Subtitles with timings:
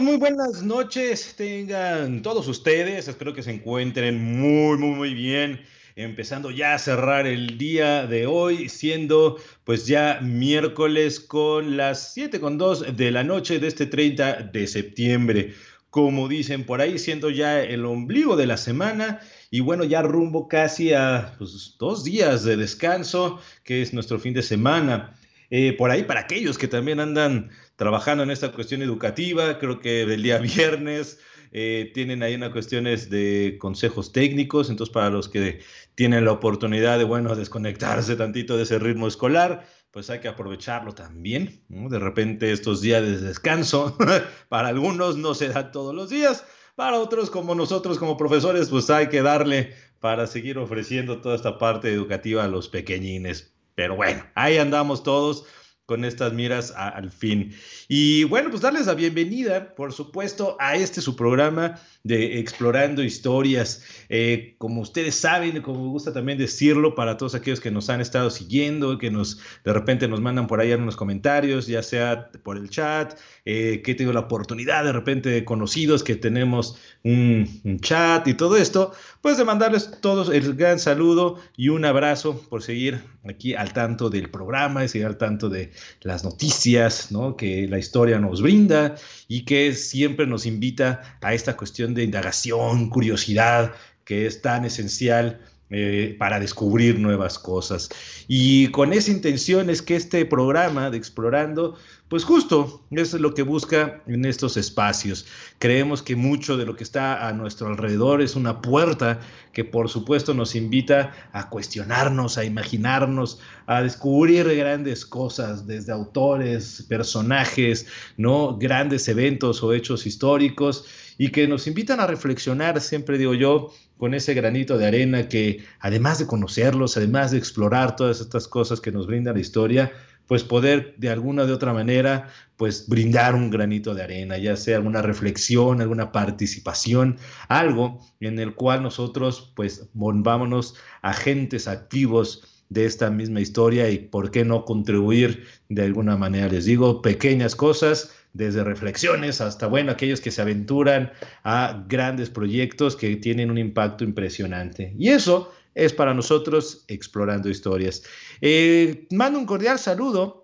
[0.00, 3.08] Muy buenas noches tengan todos ustedes.
[3.08, 5.60] Espero que se encuentren muy, muy, muy bien.
[5.96, 12.40] Empezando ya a cerrar el día de hoy, siendo pues ya miércoles con las 7
[12.40, 15.54] con 2 de la noche de este 30 de septiembre.
[15.90, 19.20] Como dicen por ahí, siendo ya el ombligo de la semana
[19.50, 24.32] y bueno, ya rumbo casi a pues, dos días de descanso, que es nuestro fin
[24.32, 25.14] de semana.
[25.54, 30.02] Eh, por ahí, para aquellos que también andan trabajando en esta cuestión educativa, creo que
[30.02, 31.18] el día viernes
[31.52, 35.60] eh, tienen ahí unas cuestiones de consejos técnicos, entonces para los que
[35.94, 40.94] tienen la oportunidad de, bueno, desconectarse tantito de ese ritmo escolar, pues hay que aprovecharlo
[40.94, 41.62] también.
[41.68, 43.98] De repente estos días de descanso,
[44.48, 48.88] para algunos no se dan todos los días, para otros como nosotros como profesores, pues
[48.88, 53.54] hay que darle para seguir ofreciendo toda esta parte educativa a los pequeñines.
[53.74, 55.44] Pero bueno, ahí andamos todos
[55.86, 57.54] con estas miras al fin.
[57.88, 63.84] Y bueno, pues darles la bienvenida, por supuesto, a este su programa de Explorando Historias.
[64.08, 68.00] Eh, como ustedes saben, como me gusta también decirlo para todos aquellos que nos han
[68.00, 72.56] estado siguiendo, que nos de repente nos mandan por ahí unos comentarios, ya sea por
[72.56, 77.60] el chat, eh, que he tenido la oportunidad de repente de conocidos que tenemos un,
[77.80, 82.62] chat y todo esto, pues de mandarles todos el gran saludo y un abrazo por
[82.62, 87.36] seguir aquí al tanto del programa, y seguir al tanto de las noticias ¿no?
[87.36, 88.96] que la historia nos brinda
[89.28, 93.72] y que siempre nos invita a esta cuestión de indagación, curiosidad,
[94.04, 95.40] que es tan esencial
[95.74, 97.88] eh, para descubrir nuevas cosas.
[98.28, 101.76] Y con esa intención es que este programa de Explorando,
[102.08, 105.24] pues justo es lo que busca en estos espacios.
[105.58, 109.20] Creemos que mucho de lo que está a nuestro alrededor es una puerta
[109.54, 116.84] que por supuesto nos invita a cuestionarnos, a imaginarnos, a descubrir grandes cosas, desde autores,
[116.86, 117.86] personajes,
[118.18, 118.58] ¿no?
[118.58, 120.84] grandes eventos o hechos históricos
[121.22, 125.64] y que nos invitan a reflexionar, siempre digo yo, con ese granito de arena que
[125.78, 129.92] además de conocerlos, además de explorar todas estas cosas que nos brinda la historia,
[130.26, 134.78] pues poder de alguna de otra manera, pues brindar un granito de arena, ya sea
[134.78, 143.10] alguna reflexión, alguna participación, algo en el cual nosotros pues volvámonos agentes activos de esta
[143.10, 146.48] misma historia y por qué no contribuir de alguna manera.
[146.48, 151.12] Les digo, pequeñas cosas, desde reflexiones hasta, bueno, aquellos que se aventuran
[151.44, 154.94] a grandes proyectos que tienen un impacto impresionante.
[154.98, 158.02] Y eso es para nosotros explorando historias.
[158.40, 160.42] Eh, mando un cordial saludo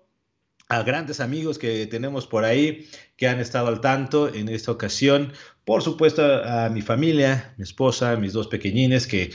[0.67, 5.33] a grandes amigos que tenemos por ahí que han estado al tanto en esta ocasión.
[5.65, 9.31] Por supuesto, a mi familia, mi esposa, mis dos pequeñines que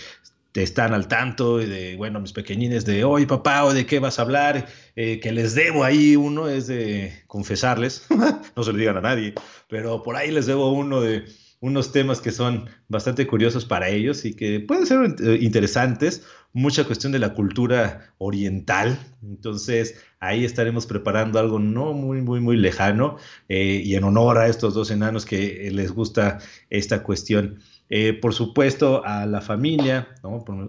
[0.55, 4.23] están al tanto de, bueno, mis pequeñines de, hoy papá, o de qué vas a
[4.23, 8.07] hablar, eh, que les debo ahí uno, es de confesarles,
[8.57, 9.35] no se lo digan a nadie,
[9.69, 11.25] pero por ahí les debo uno de
[11.61, 16.23] unos temas que son bastante curiosos para ellos y que pueden ser eh, interesantes,
[16.53, 22.57] mucha cuestión de la cultura oriental, entonces ahí estaremos preparando algo no muy, muy, muy
[22.59, 23.17] lejano
[23.49, 26.39] eh, y en honor a estos dos enanos que les gusta
[26.71, 27.61] esta cuestión.
[27.91, 30.09] Eh, por supuesto, a la familia,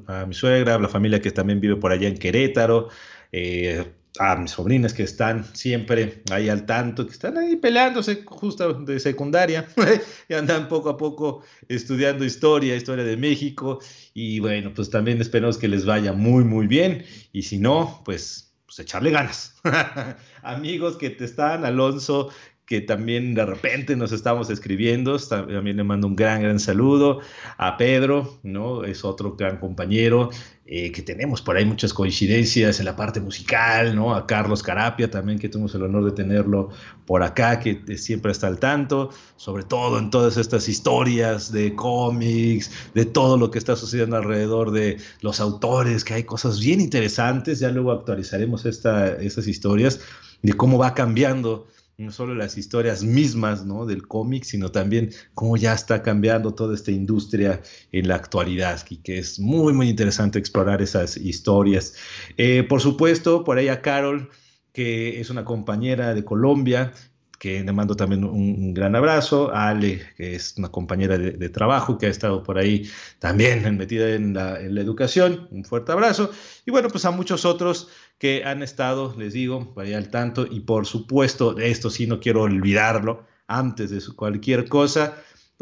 [0.07, 2.89] a mi suegra, a la familia que también vive por allá en Querétaro,
[3.31, 3.85] eh,
[4.19, 8.99] a mis sobrinas que están siempre ahí al tanto, que están ahí peleándose justo de
[8.99, 9.67] secundaria
[10.29, 13.79] y andan poco a poco estudiando historia, historia de México
[14.13, 18.55] y bueno, pues también esperamos que les vaya muy, muy bien y si no, pues,
[18.65, 19.55] pues echarle ganas.
[20.43, 22.29] Amigos que te están, Alonso,
[22.65, 25.17] que también de repente nos estamos escribiendo.
[25.19, 27.19] También le mando un gran, gran saludo
[27.57, 28.83] a Pedro, ¿no?
[28.83, 30.29] Es otro gran compañero
[30.65, 34.15] eh, que tenemos por ahí muchas coincidencias en la parte musical, ¿no?
[34.15, 36.69] A Carlos Carapia también, que tuvimos el honor de tenerlo
[37.05, 42.71] por acá, que siempre está al tanto, sobre todo en todas estas historias de cómics,
[42.95, 47.59] de todo lo que está sucediendo alrededor de los autores, que hay cosas bien interesantes.
[47.59, 49.99] Ya luego actualizaremos esta, estas historias
[50.41, 53.85] de cómo va cambiando no solo las historias mismas ¿no?
[53.85, 57.61] del cómic, sino también cómo ya está cambiando toda esta industria
[57.91, 61.95] en la actualidad, y que es muy, muy interesante explorar esas historias.
[62.37, 64.29] Eh, por supuesto, por ahí a Carol,
[64.73, 66.91] que es una compañera de Colombia,
[67.39, 71.97] que le mando también un, gran abrazo, a Ale, que es una compañera de, trabajo
[71.97, 72.89] que ha estado por ahí
[73.19, 76.31] también metida en la, en la, educación, un fuerte abrazo,
[76.65, 80.61] y bueno, pues a muchos otros que han estado, les digo, vaya al tanto, y
[80.61, 85.17] por supuesto, esto sí no quiero olvidarlo, antes de cualquier cosa,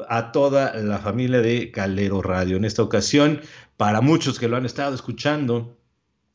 [0.08, 2.58] a toda la familia de Calero Radio.
[2.58, 3.42] En esta ocasión,
[3.78, 5.78] para muchos que lo han estado escuchando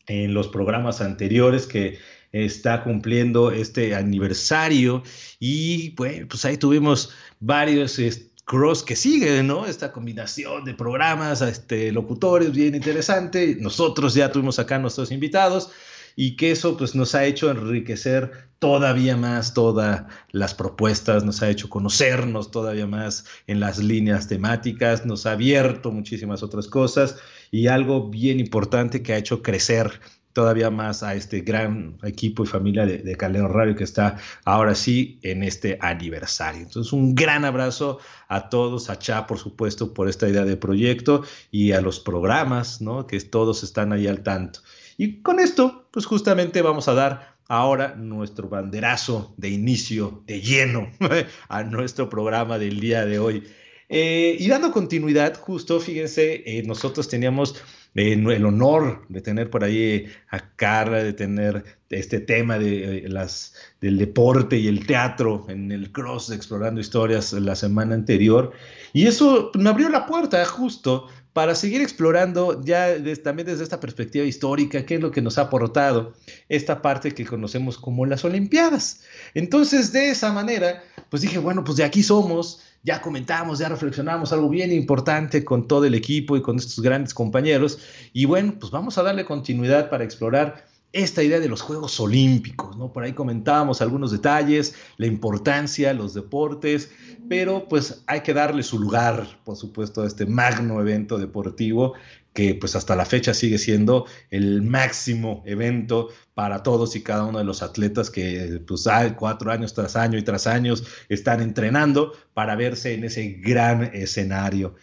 [0.07, 1.99] en los programas anteriores, que
[2.33, 5.03] está cumpliendo este aniversario
[5.39, 7.99] y pues ahí tuvimos varios
[8.45, 9.67] cross que siguen, ¿no?
[9.67, 13.57] Esta combinación de programas, este, locutores, bien interesante.
[13.61, 15.71] Nosotros ya tuvimos acá nuestros invitados
[16.21, 21.49] y que eso pues nos ha hecho enriquecer todavía más todas las propuestas, nos ha
[21.49, 27.19] hecho conocernos todavía más en las líneas temáticas, nos ha abierto muchísimas otras cosas
[27.53, 30.01] y algo bien importante que ha hecho crecer
[30.33, 35.21] todavía más a este gran equipo y familia de, de Radio que está ahora sí
[35.23, 36.63] en este aniversario.
[36.63, 41.23] Entonces, un gran abrazo a todos, a Cha, por supuesto, por esta idea de proyecto
[41.53, 43.07] y a los programas, ¿no?
[43.07, 44.61] Que todos están ahí al tanto.
[44.99, 50.91] Y con esto, pues justamente vamos a dar ahora nuestro banderazo de inicio, de lleno,
[51.49, 53.45] a nuestro programa del día de hoy.
[53.89, 57.63] Eh, y dando continuidad, justo, fíjense, eh, nosotros teníamos
[57.95, 63.55] eh, el honor de tener por ahí a Carla, de tener este tema de, las,
[63.81, 68.53] del deporte y el teatro en el Cross Explorando Historias la semana anterior.
[68.93, 71.07] Y eso me abrió la puerta justo
[71.39, 75.43] para seguir explorando ya también desde esta perspectiva histórica, qué es lo que nos ha
[75.43, 76.15] aportado
[76.49, 79.03] esta parte que conocemos como las Olimpiadas.
[79.35, 84.33] Entonces, de esa manera, pues dije, bueno, pues de aquí somos, ya comentamos, ya reflexionamos
[84.33, 87.79] algo bien importante con todo el equipo y con estos grandes compañeros,
[88.13, 92.77] y bueno, pues vamos a darle continuidad para explorar esta idea de los Juegos Olímpicos,
[92.77, 92.93] ¿no?
[92.93, 96.91] Por ahí comentábamos algunos detalles, la importancia, los deportes,
[97.29, 101.95] pero pues hay que darle su lugar, por supuesto, a este magno evento deportivo
[102.33, 107.39] que pues hasta la fecha sigue siendo el máximo evento para todos y cada uno
[107.39, 112.13] de los atletas que pues hay cuatro años tras año y tras años están entrenando
[112.35, 114.77] para verse en ese gran escenario.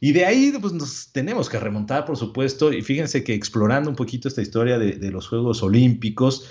[0.00, 3.96] Y de ahí pues, nos tenemos que remontar, por supuesto, y fíjense que explorando un
[3.96, 6.48] poquito esta historia de, los Juegos Olímpicos,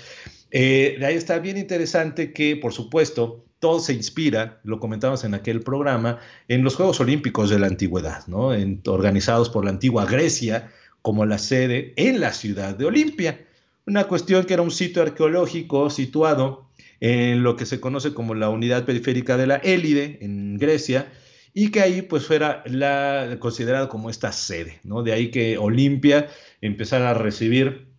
[0.52, 5.34] eh, de ahí está bien interesante que, por supuesto, todo se inspira, lo comentamos en
[5.34, 8.52] aquel programa, en los Juegos Olímpicos de la Antigüedad, ¿no?
[8.86, 10.70] organizados por la antigua Grecia
[11.02, 13.44] como la sede en la ciudad de Olimpia.
[13.86, 16.68] Una cuestión que era un sitio arqueológico situado
[17.00, 21.10] en lo que se conoce como la unidad periférica de la Élide, en Grecia,
[21.52, 25.02] y que ahí pues fuera la, considerado como esta sede, ¿no?
[25.02, 26.28] De ahí que Olimpia
[26.60, 27.90] empezara a recibir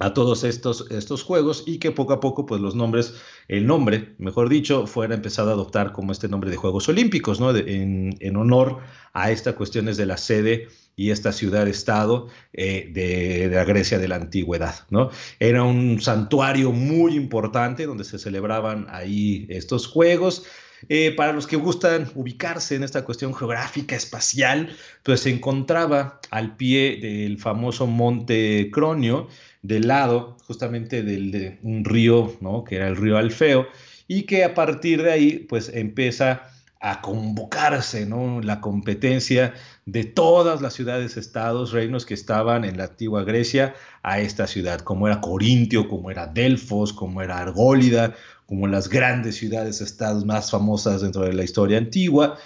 [0.00, 3.14] a todos estos, estos juegos y que poco a poco pues los nombres,
[3.46, 7.54] el nombre, mejor dicho, fuera empezado a adoptar como este nombre de Juegos Olímpicos, ¿no?
[7.54, 8.80] en, en, honor
[9.12, 10.66] a estas cuestiones de la sede
[10.96, 15.10] y esta ciudad-estado eh, de, de, la Grecia de la antigüedad, ¿no?
[15.40, 20.44] Era un santuario muy importante donde se celebraban ahí estos juegos,
[20.88, 26.56] eh, para los que gustan ubicarse en esta cuestión geográfica, espacial, pues se encontraba al
[26.56, 29.28] pie del famoso monte Cronio,
[29.62, 32.64] del lado justamente del, de un río, ¿no?
[32.64, 33.66] que era el río Alfeo,
[34.06, 36.42] y que a partir de ahí pues empieza
[36.84, 38.42] a convocarse ¿no?
[38.42, 39.54] la competencia
[39.86, 44.80] de todas las ciudades, estados, reinos que estaban en la antigua Grecia a esta ciudad,
[44.80, 48.14] como era Corintio, como era Delfos, como era Argólida,
[48.46, 52.36] como las grandes ciudades, estados más famosas dentro de la historia antigua.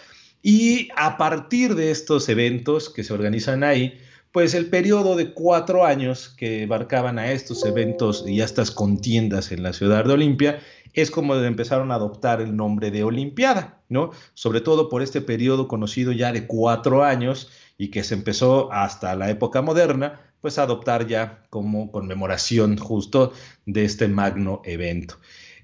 [0.42, 3.98] Y a partir de estos eventos que se organizan ahí,
[4.32, 9.50] pues el periodo de cuatro años que abarcaban a estos eventos y a estas contiendas
[9.52, 10.60] en la ciudad de Olimpia
[10.92, 14.10] es como empezaron a adoptar el nombre de Olimpiada, ¿no?
[14.34, 19.14] Sobre todo por este periodo conocido ya de cuatro años y que se empezó hasta
[19.14, 23.32] la época moderna, pues a adoptar ya como conmemoración justo
[23.66, 25.18] de este magno evento.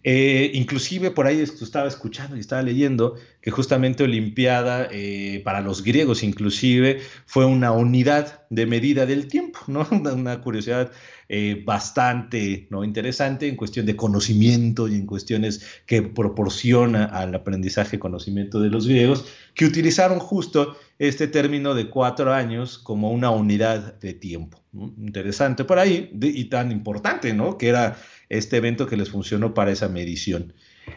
[0.06, 5.82] Eh, inclusive por ahí estaba escuchando y estaba leyendo que justamente Olimpiada eh, para los
[5.82, 9.88] griegos inclusive fue una unidad de medida del tiempo, ¿no?
[9.90, 10.92] Una curiosidad
[11.30, 12.84] eh, bastante ¿no?
[12.84, 18.87] interesante en cuestión de conocimiento y en cuestiones que proporciona al aprendizaje conocimiento de los
[18.87, 24.61] griegos, que utilizaron justo este término de cuatro años como una unidad de tiempo.
[24.75, 27.56] Interesante por ahí y tan importante, ¿no?
[27.56, 27.96] Que era
[28.36, 30.52] este evento que les funcionó para esa medición.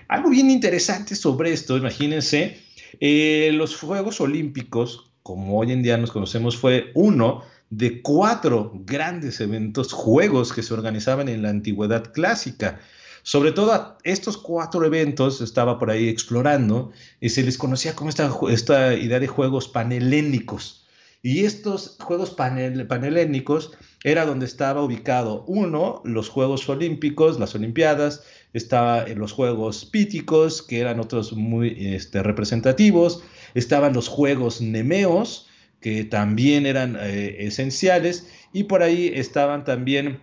[0.08, 2.58] Algo bien interesante sobre esto, imagínense,
[3.00, 9.42] eh, los Juegos Olímpicos, como hoy en día nos conocemos, fue uno de cuatro grandes
[9.42, 12.80] eventos, juegos que se organizaban en la antigüedad clásica.
[13.24, 18.32] Sobre todo estos cuatro eventos estaba por ahí explorando y se les conocía como esta,
[18.50, 20.87] esta idea de juegos panhelénicos.
[21.28, 23.74] Y estos juegos panel, panhelénicos
[24.06, 30.64] era donde estaba ubicado, uno, los Juegos Olímpicos, las Olimpiadas, estaba en los Juegos Píticos,
[30.64, 33.24] que eran otros muy este, representativos,
[33.56, 35.50] estaban los Juegos Nemeos,
[35.82, 40.22] que también eran eh, esenciales, y por ahí estaban también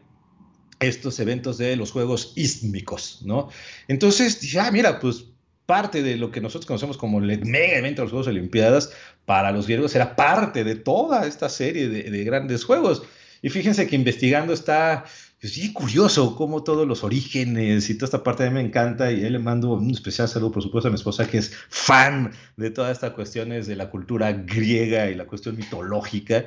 [0.81, 3.51] estos eventos de los Juegos Ístmicos, ¿no?
[3.89, 5.27] Entonces, ya, ah, mira, pues
[5.66, 8.92] parte de lo que nosotros conocemos como el mega evento de los Juegos Olimpiadas,
[9.25, 13.02] para los griegos era parte de toda esta serie de, grandes juegos.
[13.40, 15.04] Y fíjense que investigando está,
[15.40, 19.23] pues curioso cómo todos los orígenes y toda esta parte a mí me encanta y
[19.25, 22.71] él le mando un especial saludo, por supuesto, a mi esposa que es fan de
[22.71, 26.47] todas estas cuestiones de la cultura griega y la cuestión mitológica,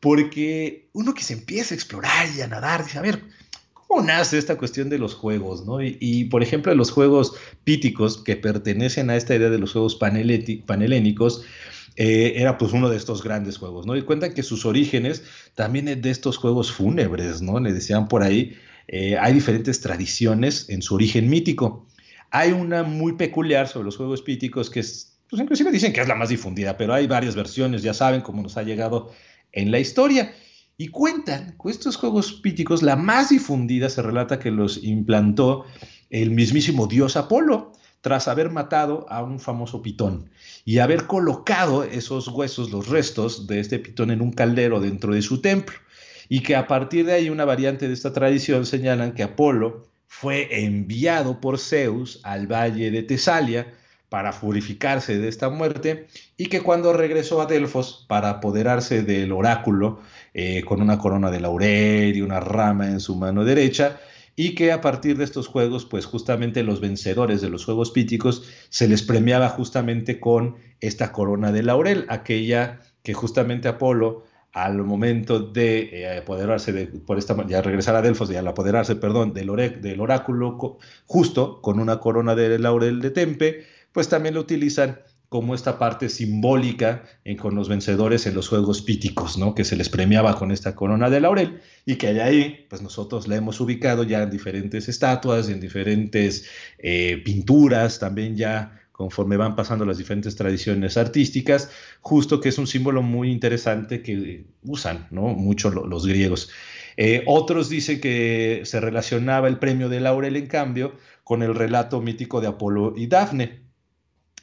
[0.00, 3.22] porque uno que se empieza a explorar y a nadar, dice, a ver,
[3.86, 5.64] ¿Cómo nace esta cuestión de los juegos?
[5.64, 5.80] ¿no?
[5.82, 11.44] Y, por ejemplo, los juegos píticos que pertenecen a esta idea de los juegos panelénicos,
[11.96, 13.96] eh, era pues uno de estos grandes juegos, ¿no?
[13.96, 15.22] Y cuentan que sus orígenes
[15.54, 17.58] también es de estos juegos fúnebres, ¿no?
[17.58, 18.54] Le decían por ahí,
[18.88, 21.86] eh, hay diferentes tradiciones en su origen mítico.
[22.30, 26.08] Hay una muy peculiar sobre los juegos píticos que es, pues inclusive dicen que es
[26.08, 29.12] la más difundida, pero hay varias versiones, ya saben cómo nos ha llegado
[29.52, 30.34] en la historia.
[30.78, 35.64] Y cuentan que estos juegos píticos, la más difundida se relata que los implantó
[36.10, 40.30] el mismísimo dios Apolo tras haber matado a un famoso pitón
[40.64, 45.22] y haber colocado esos huesos, los restos de este pitón en un caldero dentro de
[45.22, 45.76] su templo.
[46.28, 50.64] Y que a partir de ahí una variante de esta tradición señalan que Apolo fue
[50.64, 53.72] enviado por Zeus al valle de Tesalia
[54.08, 56.06] para purificarse de esta muerte
[56.36, 60.00] y que cuando regresó a Delfos para apoderarse del oráculo
[60.38, 63.98] eh, con una corona de laurel y una rama en su mano derecha
[64.36, 68.42] y que a partir de estos juegos, pues justamente los vencedores de los juegos píticos
[68.68, 75.40] se les premiaba justamente con esta corona de laurel, aquella que justamente Apolo al momento
[75.40, 79.80] de eh, apoderarse de, por esta ya regresar a Delfos y al apoderarse, perdón, del,
[79.80, 80.58] del oráculo
[81.06, 86.08] justo con una corona de laurel de Tempe, pues también lo utilizan como esta parte
[86.08, 87.04] simbólica
[87.38, 89.54] con los vencedores en los Juegos Píticos, ¿no?
[89.54, 93.26] que se les premiaba con esta corona de laurel y que de ahí, pues nosotros
[93.26, 99.56] la hemos ubicado ya en diferentes estatuas, en diferentes eh, pinturas, también ya conforme van
[99.56, 105.22] pasando las diferentes tradiciones artísticas, justo que es un símbolo muy interesante que usan ¿no?
[105.34, 106.48] mucho los griegos.
[106.96, 112.00] Eh, otros dicen que se relacionaba el premio de laurel, en cambio, con el relato
[112.00, 113.65] mítico de Apolo y Dafne,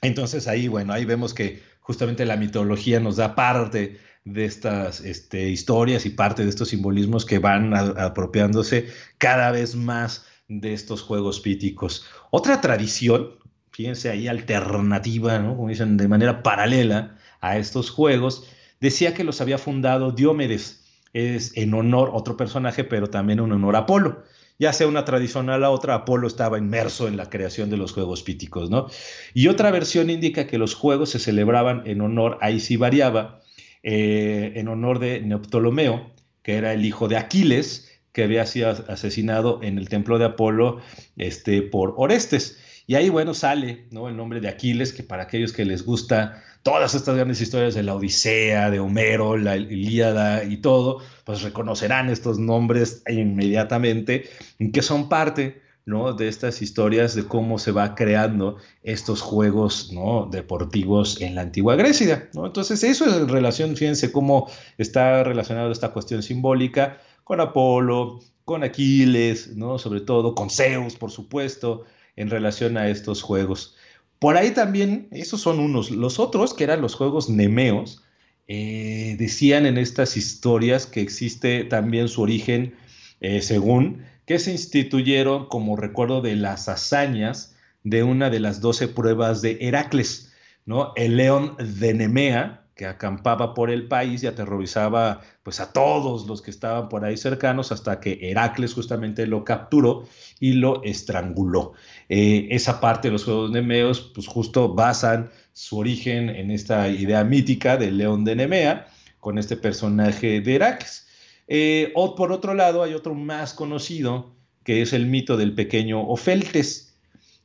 [0.03, 5.50] entonces ahí, bueno, ahí vemos que justamente la mitología nos da parte de estas este,
[5.50, 11.39] historias y parte de estos simbolismos que van apropiándose cada vez más de estos juegos
[11.39, 12.05] píticos.
[12.31, 13.31] Otra tradición,
[13.72, 15.55] fíjense ahí, alternativa, ¿no?
[15.55, 18.48] como dicen, de manera paralela a estos juegos,
[18.79, 23.75] decía que los había fundado Diomedes, es en honor, otro personaje, pero también en honor
[23.75, 24.24] a Apolo
[24.63, 28.24] ya sea una tradición a otra, Apolo estaba inmerso en la creación de los juegos
[28.24, 28.88] píticos, ¿no?
[29.34, 33.41] Y otra versión indica que los juegos se celebraban en honor, ahí sí variaba,
[33.84, 39.60] eh, en honor de Neoptolomeo, que era el hijo de Aquiles, que había sido asesinado
[39.62, 40.79] en el templo de Apolo
[41.17, 42.58] este, por Orestes.
[42.88, 44.08] Y ahí, bueno, sale ¿no?
[44.08, 47.84] el nombre de Aquiles, que para aquellos que les gusta todas estas grandes historias de
[47.84, 54.29] la Odisea, de Homero, la Ilíada y todo, pues reconocerán estos nombres inmediatamente,
[54.72, 56.13] que son parte ¿no?
[56.13, 60.29] de estas historias de cómo se va creando estos juegos ¿no?
[60.32, 62.29] deportivos en la antigua Grecia.
[62.34, 62.46] ¿no?
[62.46, 68.63] Entonces, eso es en relación, fíjense cómo está relacionado esta cuestión simbólica con Apolo, con
[68.63, 69.77] Aquiles, ¿no?
[69.79, 71.84] sobre todo con Zeus, por supuesto,
[72.15, 73.75] en relación a estos juegos.
[74.23, 75.91] Por ahí también, esos son unos.
[75.91, 78.05] Los otros, que eran los juegos nemeos,
[78.47, 82.73] eh, decían en estas historias que existe también su origen,
[83.19, 88.87] eh, según, que se instituyeron como recuerdo de las hazañas de una de las doce
[88.87, 90.31] pruebas de Heracles,
[90.65, 90.93] ¿no?
[90.95, 96.41] El león de Nemea, que acampaba por el país y aterrorizaba pues a todos los
[96.41, 100.07] que estaban por ahí cercanos hasta que Heracles justamente lo capturó
[100.39, 101.73] y lo estranguló.
[102.09, 107.23] Eh, esa parte de los Juegos Nemeos pues justo basan su origen en esta idea
[107.23, 108.87] mítica del león de Nemea
[109.19, 111.07] con este personaje de Heracles.
[111.47, 116.01] Eh, o por otro lado hay otro más conocido que es el mito del pequeño
[116.01, 116.95] Ofeltes.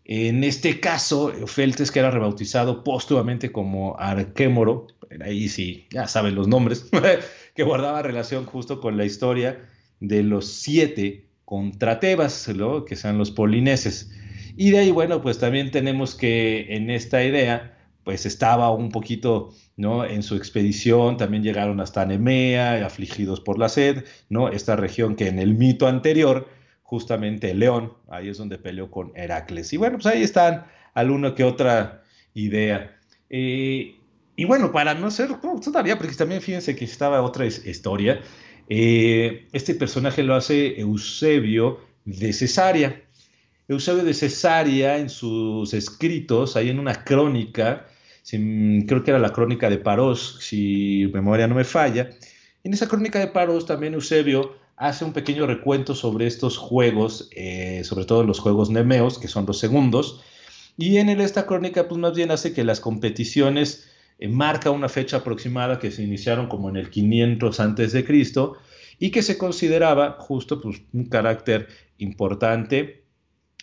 [0.04, 4.86] En este caso, Ofeltes, que era rebautizado póstumamente como Arquémoro,
[5.22, 6.88] ahí sí, ya saben los nombres,
[7.54, 9.66] que guardaba relación justo con la historia
[10.00, 12.48] de los siete contra Tebas,
[12.86, 14.10] que sean los polineses.
[14.56, 19.54] Y de ahí, bueno, pues también tenemos que en esta idea, pues estaba un poquito,
[19.76, 20.04] ¿no?
[20.04, 24.48] En su expedición también llegaron hasta Nemea, afligidos por la sed, ¿no?
[24.48, 26.48] Esta región que en el mito anterior,
[26.82, 29.72] justamente León, ahí es donde peleó con Heracles.
[29.72, 32.02] Y bueno, pues ahí están alguna que otra
[32.34, 32.98] idea.
[33.30, 33.97] Eh,
[34.38, 35.30] y bueno, para no ser
[35.64, 38.20] todavía, porque también fíjense que estaba otra historia.
[38.68, 43.02] Eh, este personaje lo hace Eusebio de Cesarea.
[43.66, 47.88] Eusebio de Cesarea, en sus escritos, hay en una crónica,
[48.30, 52.08] creo que era la crónica de Parós, si memoria no me falla,
[52.62, 57.82] en esa crónica de Parós también Eusebio hace un pequeño recuento sobre estos juegos, eh,
[57.82, 60.22] sobre todo los juegos nemeos, que son los segundos,
[60.76, 63.88] y en esta crónica pues más bien hace que las competiciones
[64.18, 68.56] eh, marca una fecha aproximada que se iniciaron como en el 500 antes de Cristo
[68.98, 73.04] y que se consideraba justo pues, un carácter importante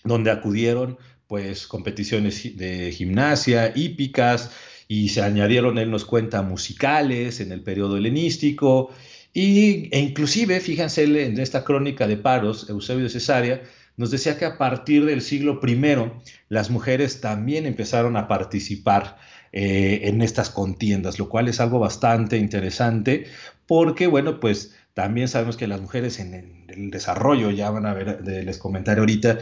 [0.04, 0.98] donde acudieron
[1.28, 4.52] pues competiciones de gimnasia, hípicas,
[4.88, 8.92] y se añadieron, él nos cuenta, musicales en el periodo helenístico,
[9.34, 13.64] y, e inclusive, fíjense en esta crónica de paros, Eusebio de Cesarea,
[13.98, 16.12] nos decía que a partir del siglo I
[16.50, 19.18] las mujeres también empezaron a participar
[19.52, 23.26] eh, en estas contiendas, lo cual es algo bastante interesante
[23.68, 28.22] porque, bueno, pues también sabemos que las mujeres en el, desarrollo, ya van a ver,
[28.26, 29.40] les comentaré ahorita,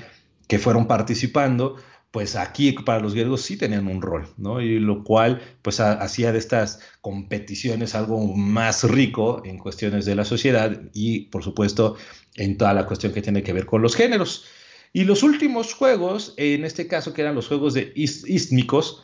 [0.48, 1.78] que fueron participando,
[2.14, 4.62] pues aquí para los griegos sí tenían un rol, ¿no?
[4.62, 10.24] Y lo cual pues hacía de estas competiciones algo más rico en cuestiones de la
[10.24, 11.98] sociedad y por supuesto
[12.36, 14.46] en toda la cuestión que tiene que ver con los géneros.
[14.94, 19.04] Y los últimos juegos, en este caso que eran los juegos de istmicos,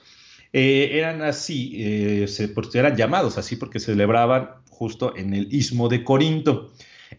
[0.54, 5.90] eh, eran así, eh, se, eran llamados así porque se celebraban justo en el istmo
[5.90, 6.72] de Corinto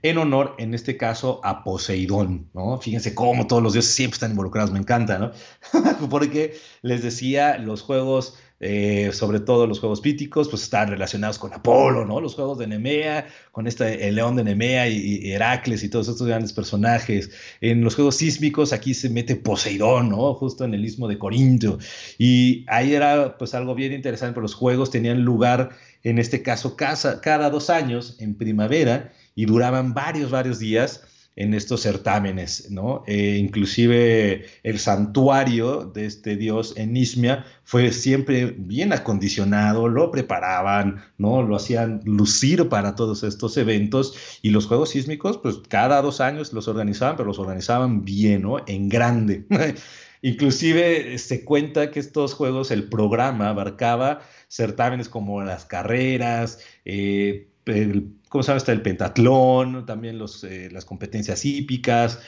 [0.02, 2.78] en honor, en este caso, a Poseidón, ¿no?
[2.78, 5.32] Fíjense cómo todos los dioses siempre están involucrados, me encanta, ¿no?
[6.10, 11.52] Porque les decía, los juegos, eh, sobre todo los juegos píticos, pues están relacionados con
[11.52, 12.20] Apolo, ¿no?
[12.20, 16.26] Los juegos de Nemea, con este, el león de Nemea y, Heracles y todos estos
[16.26, 17.30] grandes personajes.
[17.60, 20.34] En los juegos sísmicos, aquí se mete Poseidón, ¿no?
[20.34, 21.78] Justo en el istmo de Corinto.
[22.16, 25.70] Y ahí era, pues, algo bien interesante, porque los juegos tenían lugar,
[26.02, 31.02] en este caso, cada dos años, en primavera, y duraban varios, varios días
[31.36, 33.02] en estos certámenes, ¿no?
[33.06, 41.02] Eh, inclusive el santuario de este dios en Ismia fue siempre bien acondicionado, lo preparaban,
[41.18, 41.42] ¿no?
[41.42, 46.52] Lo hacían lucir para todos estos eventos y los juegos sísmicos, pues cada dos años
[46.52, 48.56] los organizaban, pero los organizaban bien, ¿no?
[48.66, 49.46] En grande.
[50.22, 58.16] Inclusive se cuenta que estos juegos, el programa abarcaba certámenes como las carreras, eh, el
[58.28, 62.20] ¿cómo se el pentatlón, también eh, las competencias hípicas,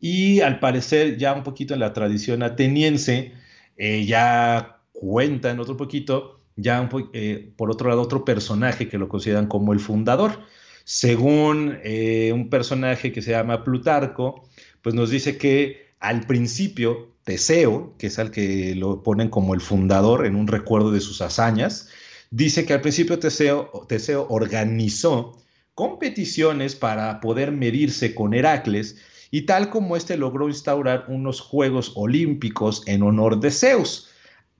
[0.00, 3.32] y al parecer ya un poquito en la tradición ateniense,
[3.76, 9.08] eh, ya cuenta en otro poquito, ya eh, por otro lado otro personaje que lo
[9.08, 10.40] consideran como el fundador.
[10.84, 11.78] Según
[12.32, 14.48] un personaje que se llama Plutarco,
[14.80, 19.60] pues nos dice que al principio Teseo, que es al que lo ponen como el
[19.60, 21.90] fundador en un recuerdo de sus hazañas,
[22.30, 23.70] dice que al principio Teseo,
[24.30, 25.36] organizó
[25.74, 28.96] competiciones para poder medirse con Heracles
[29.30, 34.08] y tal como éste logró instaurar unos Juegos Olímpicos en honor de Zeus.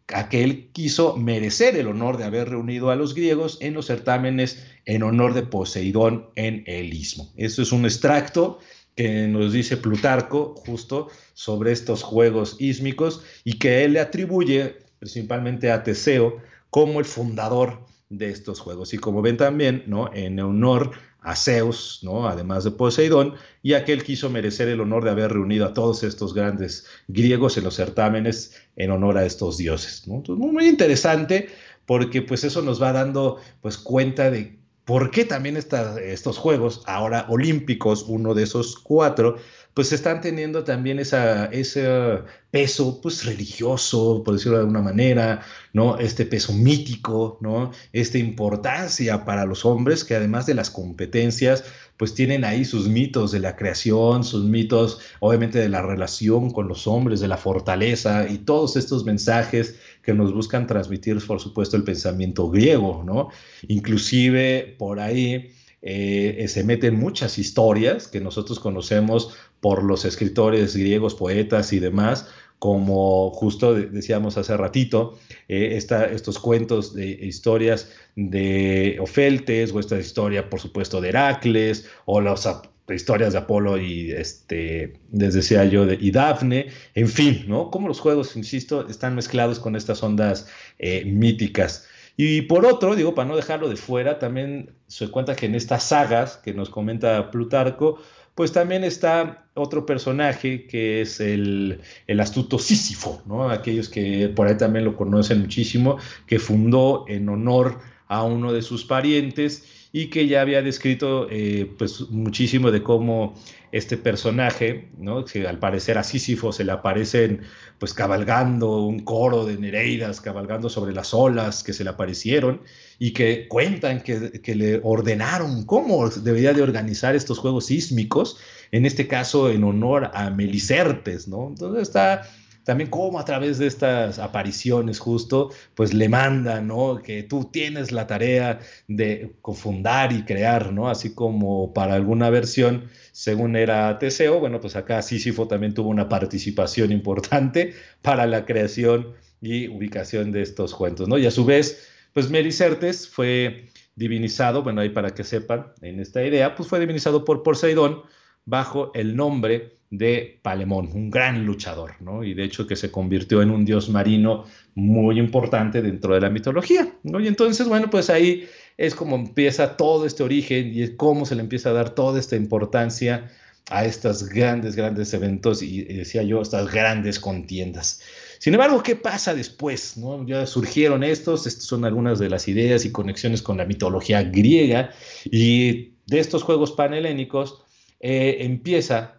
[0.08, 5.04] Aquel quiso merecer el honor de haber reunido a los griegos en los certámenes en
[5.04, 7.32] honor de Poseidón en el istmo.
[7.34, 8.58] Eso es un extracto
[8.98, 15.70] que nos dice Plutarco justo sobre estos juegos ísmicos y que él le atribuye principalmente
[15.70, 18.92] a Teseo como el fundador de estos juegos.
[18.94, 20.12] Y como ven también, ¿no?
[20.12, 22.28] En honor a Zeus, ¿no?
[22.28, 26.34] además de Poseidón, y aquel quiso merecer el honor de haber reunido a todos estos
[26.34, 30.08] grandes griegos en los certámenes en honor a estos dioses.
[30.08, 31.50] muy interesante
[31.86, 34.58] porque pues eso nos va dando pues cuenta de
[34.88, 39.36] por qué también estos juegos, ahora olímpicos, uno de esos cuatro,
[39.74, 45.42] pues están teniendo también ese peso pues religioso, por decirlo de alguna manera,
[45.74, 45.98] ¿no?
[45.98, 47.70] Este peso mítico, ¿no?
[47.92, 51.64] Esta importancia para los hombres que además de las competencias,
[51.98, 56.66] pues tienen ahí sus mitos de la creación, sus mitos obviamente de la relación con
[56.66, 59.76] los hombres, de la fortaleza y todos estos mensajes
[60.08, 63.28] que nos buscan transmitir, por supuesto, el pensamiento griego, ¿no?
[63.68, 65.50] Inclusive por ahí
[65.82, 72.26] eh, se meten muchas historias que nosotros conocemos por los escritores griegos, poetas y demás,
[72.58, 80.48] como justo decíamos hace ratito, eh, estos cuentos de historias de Ofeltes, o esta historia,
[80.48, 82.48] por supuesto, de Heracles, o las
[82.94, 87.70] historias de Apolo y, este, les decía yo, y Dafne, en fin, ¿no?
[87.70, 90.48] Como los juegos, insisto, están mezclados con estas ondas
[90.78, 91.86] eh, míticas.
[92.16, 95.84] Y por otro, digo, para no dejarlo de fuera, también se cuenta que en estas
[95.84, 98.00] sagas que nos comenta Plutarco,
[98.34, 101.80] pues también está otro personaje que es el,
[102.20, 103.50] astuto Sísifo, ¿no?
[103.50, 108.62] Aquellos que por ahí también lo conocen muchísimo, que fundó en honor a uno de
[108.62, 113.34] sus parientes y que ya había descrito eh, pues muchísimo de cómo
[113.72, 115.24] este personaje, ¿no?
[115.24, 117.42] que al parecer a Sísifo se le aparecen
[117.78, 122.62] pues cabalgando un coro de Nereidas, cabalgando sobre las olas que se le aparecieron
[122.98, 128.38] y que cuentan que, que le ordenaron cómo debería de organizar estos juegos sísmicos,
[128.72, 131.48] en este caso en honor a Melicertes, ¿no?
[131.48, 132.28] Entonces está
[132.68, 137.00] también cómo a través de estas apariciones justo, pues le manda, ¿no?
[137.02, 140.90] Que tú tienes la tarea de confundar y crear, ¿no?
[140.90, 146.10] Así como para alguna versión, según era Teseo, bueno, pues acá Sísifo también tuvo una
[146.10, 151.16] participación importante para la creación y ubicación de estos cuentos, ¿no?
[151.16, 156.22] Y a su vez, pues Melicertes fue divinizado, bueno, ahí para que sepan, en esta
[156.22, 158.02] idea, pues fue divinizado por Poseidón
[158.44, 162.22] bajo el nombre de Palemón, un gran luchador, ¿no?
[162.22, 166.30] Y de hecho que se convirtió en un dios marino muy importante dentro de la
[166.30, 166.92] mitología.
[167.02, 168.46] Y entonces, bueno, pues ahí
[168.76, 172.20] es como empieza todo este origen y es cómo se le empieza a dar toda
[172.20, 173.30] esta importancia
[173.70, 178.00] a estos grandes, grandes eventos y decía yo, estas grandes contiendas.
[178.38, 179.96] Sin embargo, ¿qué pasa después?
[179.96, 180.26] ¿no?
[180.26, 184.90] Ya surgieron estos, estas son algunas de las ideas y conexiones con la mitología griega
[185.24, 187.62] y de estos juegos panhelénicos
[188.00, 189.17] eh, empieza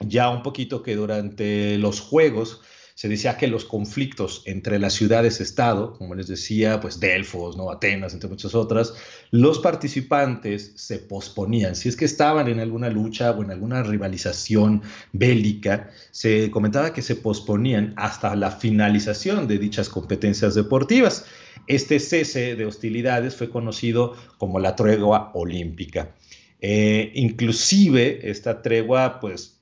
[0.00, 2.60] ya un poquito que durante los Juegos
[2.94, 7.70] se decía que los conflictos entre las ciudades-estado, como les decía, pues Delfos, ¿no?
[7.72, 8.94] Atenas, entre muchas otras,
[9.32, 11.74] los participantes se posponían.
[11.74, 17.02] Si es que estaban en alguna lucha o en alguna rivalización bélica, se comentaba que
[17.02, 21.26] se posponían hasta la finalización de dichas competencias deportivas.
[21.66, 26.14] Este cese de hostilidades fue conocido como la tregua olímpica.
[26.60, 29.53] Eh, inclusive esta tregua, pues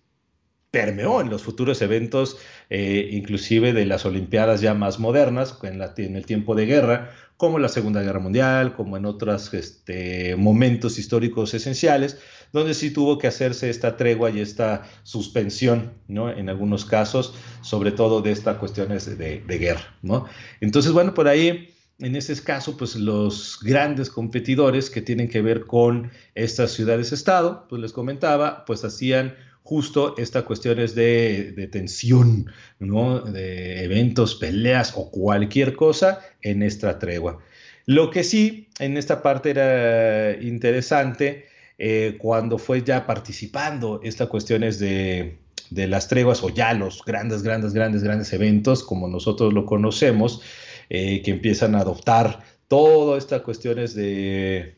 [0.73, 2.39] permeó en los futuros eventos,
[2.71, 7.69] eh, inclusive de las Olimpiadas ya más modernas, en, el tiempo de guerra, como la
[7.69, 12.19] Segunda Guerra Mundial, como en otros este, momentos históricos esenciales,
[12.55, 16.31] donde sí tuvo que hacerse esta tregua y esta suspensión, ¿no?
[16.31, 20.25] En algunos casos, sobre todo de estas cuestiones de, de guerra, ¿no?
[20.63, 25.67] Entonces, bueno, por ahí en ese caso, pues los grandes competidores que tienen que ver
[25.67, 32.47] con estas ciudades-estado, pues les comentaba, pues hacían justo esta cuestiones de, de tensión,
[32.79, 33.21] ¿no?
[33.21, 37.39] de eventos, peleas o cualquier cosa en esta tregua.
[37.87, 41.47] Lo que sí en esta parte era interesante
[41.79, 45.39] eh, cuando fue ya participando estas cuestiones de,
[45.71, 50.43] de las treguas o ya los grandes, grandes, grandes, grandes eventos como nosotros lo conocemos,
[50.91, 54.77] eh, que empiezan a adoptar todas estas cuestiones de,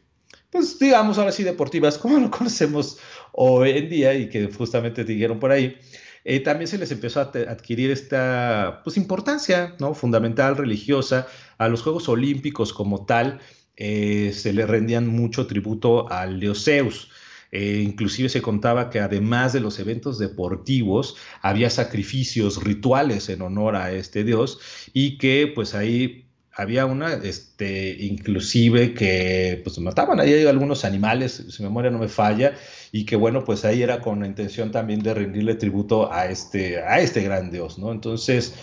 [0.50, 2.98] pues digamos ahora sí deportivas, como lo conocemos
[3.34, 5.76] hoy en día y que justamente dijeron por ahí,
[6.24, 9.94] eh, también se les empezó a adquirir esta pues, importancia ¿no?
[9.94, 11.26] fundamental religiosa
[11.58, 13.40] a los Juegos Olímpicos como tal.
[13.76, 17.10] Eh, se le rendían mucho tributo al dios Zeus.
[17.50, 23.76] Eh, inclusive se contaba que además de los eventos deportivos había sacrificios rituales en honor
[23.76, 24.58] a este dios
[24.92, 26.23] y que pues ahí
[26.56, 32.54] había una, este, inclusive que pues mataban ahí algunos animales, si memoria no me falla,
[32.92, 36.78] y que bueno, pues ahí era con la intención también de rendirle tributo a este,
[36.78, 37.90] a este gran dios, ¿no?
[37.90, 38.54] Entonces,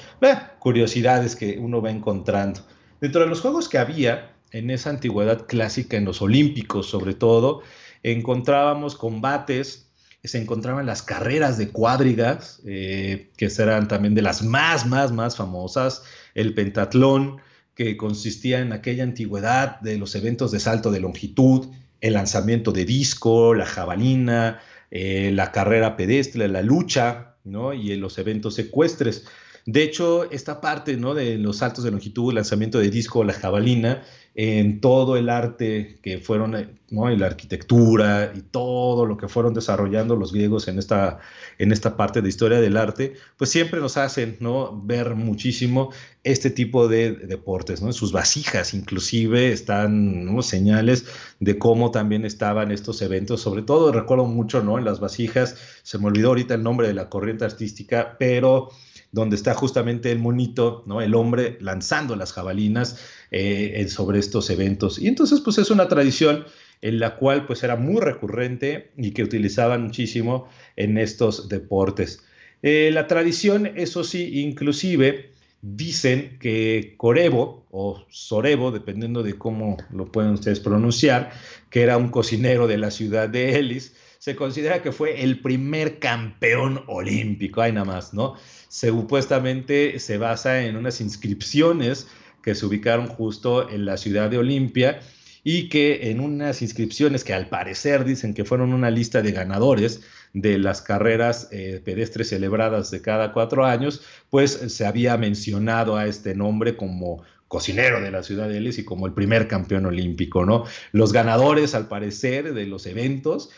[0.60, 2.62] curiosidades que uno va encontrando.
[3.02, 7.62] Dentro de los juegos que había en esa antigüedad clásica, en los olímpicos sobre todo,
[8.04, 9.88] encontrábamos combates,
[10.24, 15.36] se encontraban las carreras de cuadrigas, eh, que eran también de las más, más, más
[15.36, 16.04] famosas,
[16.36, 17.42] el pentatlón,
[17.86, 21.68] que consistía en aquella antigüedad de los eventos de salto de longitud,
[22.00, 24.60] el lanzamiento de disco, la jabalina,
[24.92, 27.74] eh, la carrera pedestre, la lucha, ¿no?
[27.74, 29.26] y en los eventos secuestres.
[29.66, 31.14] De hecho, esta parte ¿no?
[31.14, 36.00] de los saltos de longitud, el lanzamiento de disco, la jabalina, en todo el arte
[36.02, 37.12] que fueron, eh, ¿no?
[37.12, 41.20] y la arquitectura y todo lo que fueron desarrollando los griegos en esta,
[41.58, 44.82] en esta parte de historia del arte, pues siempre nos hacen ¿no?
[44.84, 45.92] ver muchísimo
[46.24, 47.82] este tipo de deportes.
[47.82, 47.88] ¿no?
[47.88, 50.42] En sus vasijas inclusive están ¿no?
[50.42, 51.06] señales
[51.42, 54.78] de cómo también estaban estos eventos, sobre todo recuerdo mucho ¿no?
[54.78, 58.70] en las vasijas, se me olvidó ahorita el nombre de la corriente artística, pero
[59.12, 61.02] donde está justamente el monito, ¿no?
[61.02, 62.98] El hombre lanzando las jabalinas
[63.32, 65.00] eh, sobre estos eventos.
[65.00, 66.46] Y entonces, pues es una tradición
[66.82, 72.24] en la cual pues era muy recurrente y que utilizaban muchísimo en estos deportes.
[72.64, 80.12] Eh, la tradición, eso sí, inclusive dicen que Corebo o Sorebo, dependiendo de cómo lo
[80.12, 81.32] pueden ustedes pronunciar,
[81.70, 85.98] que era un cocinero de la ciudad de Elis, se considera que fue el primer
[85.98, 88.36] campeón olímpico, hay nada más, ¿no?
[88.70, 92.06] Supuestamente se basa en unas inscripciones
[92.44, 95.00] que se ubicaron justo en la ciudad de Olimpia
[95.44, 100.02] y que en unas inscripciones que al parecer dicen que fueron una lista de ganadores
[100.34, 106.06] de las carreras eh, pedestres celebradas de cada cuatro años, pues se había mencionado a
[106.06, 110.46] este nombre como cocinero de la ciudad de Elis y como el primer campeón olímpico,
[110.46, 110.64] ¿no?
[110.94, 113.50] Los ganadores, al parecer, de los eventos,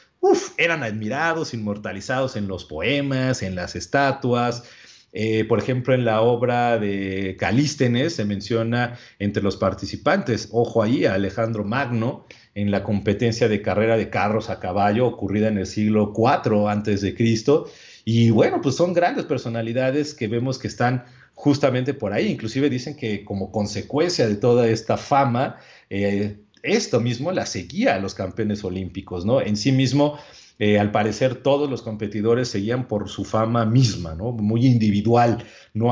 [0.57, 4.63] eran admirados, inmortalizados en los poemas, en las estatuas,
[5.15, 11.05] eh, por ejemplo, en la obra de Calístenes se menciona entre los participantes, ojo ahí,
[11.05, 15.67] a Alejandro Magno, en la competencia de carrera de carros a caballo ocurrida en el
[15.67, 17.69] siglo IV antes de Cristo.
[18.05, 21.05] Y bueno, pues son grandes personalidades que vemos que están
[21.35, 22.27] justamente por ahí.
[22.31, 25.57] Inclusive dicen que como consecuencia de toda esta fama,
[25.91, 29.41] eh, esto mismo la seguía a los campeones olímpicos, ¿no?
[29.41, 30.17] En sí mismo
[30.59, 34.31] eh, al parecer todos los competidores seguían por su fama misma, ¿no?
[34.31, 35.89] Muy individual, no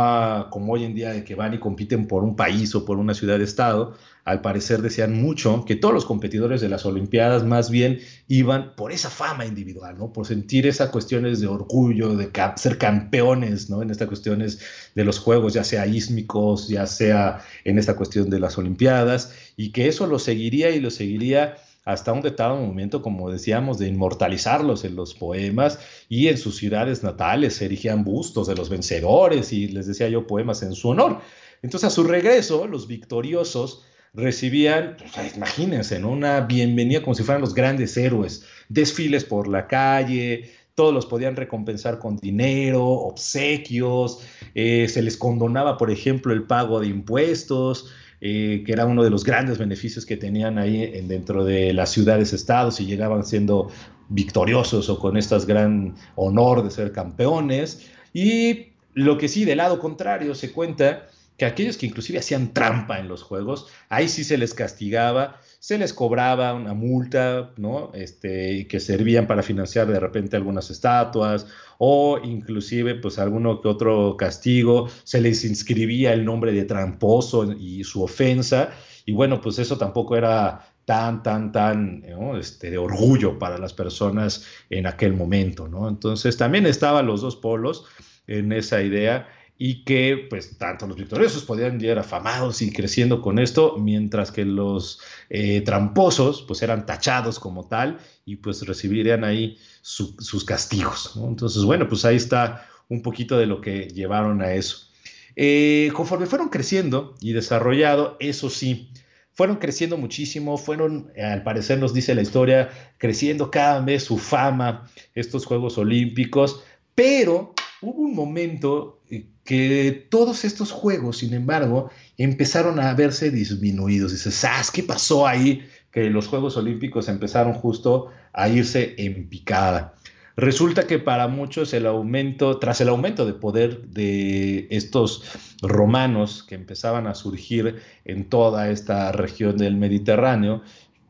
[0.51, 3.13] como hoy en día de que van y compiten por un país o por una
[3.15, 3.95] ciudad-estado.
[4.23, 8.91] Al parecer decían mucho que todos los competidores de las Olimpiadas más bien iban por
[8.91, 10.13] esa fama individual, ¿no?
[10.13, 13.81] Por sentir esas cuestiones de orgullo, de ser campeones, ¿no?
[13.81, 14.59] En estas cuestiones
[14.93, 19.71] de los Juegos, ya sea ísmicos, ya sea en esta cuestión de las Olimpiadas, y
[19.71, 24.85] que eso lo seguiría y lo seguiría hasta un determinado momento, como decíamos, de inmortalizarlos
[24.85, 29.67] en los poemas y en sus ciudades natales se erigían bustos de los vencedores y
[29.67, 31.19] les decía yo poemas en su honor.
[31.61, 37.53] Entonces a su regreso, los victoriosos recibían, pues, imagínense, una bienvenida como si fueran los
[37.53, 44.19] grandes héroes, desfiles por la calle, todos los podían recompensar con dinero, obsequios,
[44.55, 47.91] eh, se les condonaba, por ejemplo, el pago de impuestos,
[48.23, 51.89] eh, que era uno de los grandes beneficios que tenían ahí en, dentro de las
[51.89, 53.71] ciudades-estados y llegaban siendo
[54.09, 57.89] victoriosos o con este gran honor de ser campeones.
[58.13, 62.99] Y lo que sí, del lado contrario, se cuenta que aquellos que inclusive hacían trampa
[62.99, 67.91] en los juegos, ahí sí se les castigaba, se les cobraba una multa, ¿no?
[67.93, 71.45] Este, que servían para financiar de repente algunas estatuas
[71.77, 77.83] o inclusive pues alguno que otro castigo, se les inscribía el nombre de tramposo y
[77.83, 78.71] su ofensa
[79.05, 82.05] y bueno, pues eso tampoco era tan, tan, tan
[82.39, 85.87] este, de orgullo para las personas en aquel momento, ¿no?
[85.87, 87.85] Entonces también estaban los dos polos
[88.25, 89.27] en esa idea
[89.63, 94.43] y que pues tanto los victoriosos podían llegar afamados y creciendo con esto, mientras que
[94.43, 101.13] los eh, tramposos pues eran tachados como tal y pues recibirían ahí sus castigos.
[101.15, 104.87] Entonces, bueno, pues ahí está un poquito de lo que llevaron a eso.
[105.35, 108.89] Eh, conforme fueron creciendo y desarrollado, eso sí,
[109.31, 114.89] fueron creciendo muchísimo, fueron, al parecer nos dice la historia, creciendo cada vez su fama,
[115.13, 116.63] estos Juegos Olímpicos,
[116.95, 124.11] pero hubo un momento eh, que todos estos juegos, sin embargo, empezaron a verse disminuidos.
[124.11, 125.67] Dices, ¿sabes qué pasó ahí?
[125.91, 129.95] Que los Juegos Olímpicos empezaron justo a irse en picada.
[130.37, 135.23] Resulta que para muchos el aumento, tras el aumento de poder de estos
[135.61, 140.61] romanos que empezaban a surgir en toda esta región del Mediterráneo,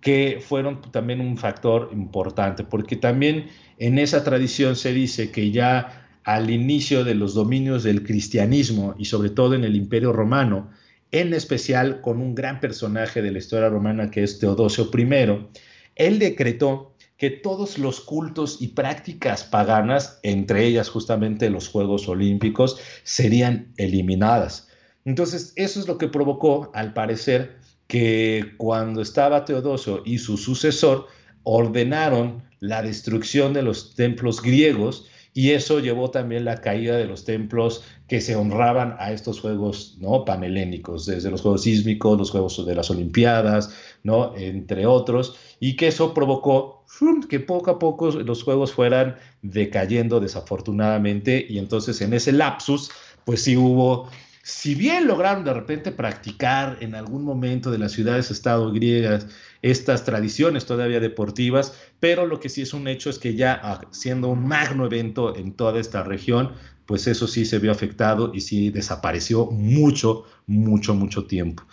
[0.02, 6.01] que fueron también un factor importante, porque también en esa tradición se dice que ya
[6.24, 10.70] al inicio de los dominios del cristianismo y sobre todo en el imperio romano,
[11.12, 15.48] en especial con un gran personaje de la historia romana que es Teodosio I,
[15.96, 22.80] él decretó que todos los cultos y prácticas paganas, entre ellas justamente los Juegos Olímpicos,
[23.04, 24.70] serían eliminadas.
[25.06, 31.08] Entonces, eso es lo que provocó, al parecer, que cuando estaba Teodosio y su sucesor,
[31.44, 37.24] ordenaron la destrucción de los templos griegos y eso llevó también la caída de los
[37.24, 40.26] templos que se honraban a estos juegos ¿no?
[40.26, 44.36] panhelénicos, desde los juegos sísmicos, los juegos de las Olimpiadas, ¿no?
[44.36, 46.82] entre otros, y que eso provocó
[47.30, 52.92] que poco a poco los juegos fueran decayendo desafortunadamente, y entonces en ese lapsus,
[53.26, 54.10] pues sí hubo
[54.44, 59.28] si bien lograron de repente practicar en algún momento de las ciudades-estado griegas
[59.62, 64.30] estas tradiciones todavía deportivas, pero lo que sí es un hecho es que ya siendo
[64.30, 66.54] un magno evento en toda esta región,
[66.88, 71.64] pues eso sí se vio afectado y sí desapareció mucho, mucho, mucho tiempo.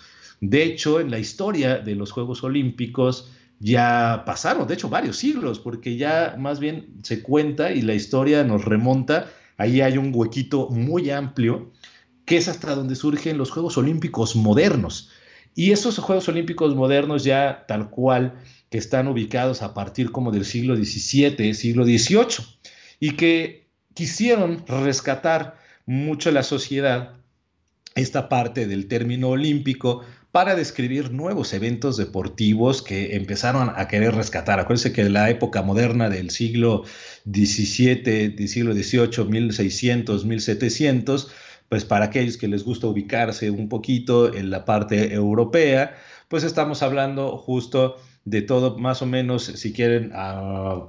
[0.41, 5.59] De hecho, en la historia de los Juegos Olímpicos ya pasaron, de hecho, varios siglos,
[5.59, 10.69] porque ya más bien se cuenta y la historia nos remonta, ahí hay un huequito
[10.69, 11.73] muy amplio
[12.29, 15.09] que es hasta donde surgen los Juegos Olímpicos modernos.
[15.55, 18.35] Y esos Juegos Olímpicos modernos ya tal cual,
[18.69, 22.45] que están ubicados a partir como del siglo XVII, siglo XVIII,
[23.01, 27.15] y que quisieron rescatar mucho la sociedad
[27.95, 34.61] esta parte del término olímpico para describir nuevos eventos deportivos que empezaron a querer rescatar.
[34.61, 36.85] Acuérdense que la época moderna del siglo
[37.25, 41.29] XVII, siglo XVIII, 1600, 1700,
[41.69, 45.97] pues para aquellos que les gusta ubicarse un poquito en la parte europea,
[46.29, 50.13] pues estamos hablando justo de todo, más o menos, si quieren,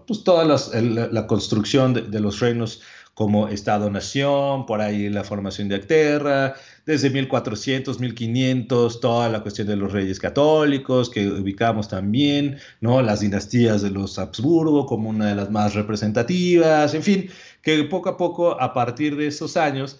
[0.07, 2.81] pues toda la, construcción de, los reinos
[3.13, 9.75] como Estado-Nación, por ahí la formación de Acterra, desde 1400, 1500, toda la cuestión de
[9.75, 13.01] los reyes católicos, que ubicamos también, ¿no?
[13.01, 17.29] Las dinastías de los Habsburgo como una de las más representativas, en fin,
[17.61, 19.99] que poco a poco, a partir de esos años,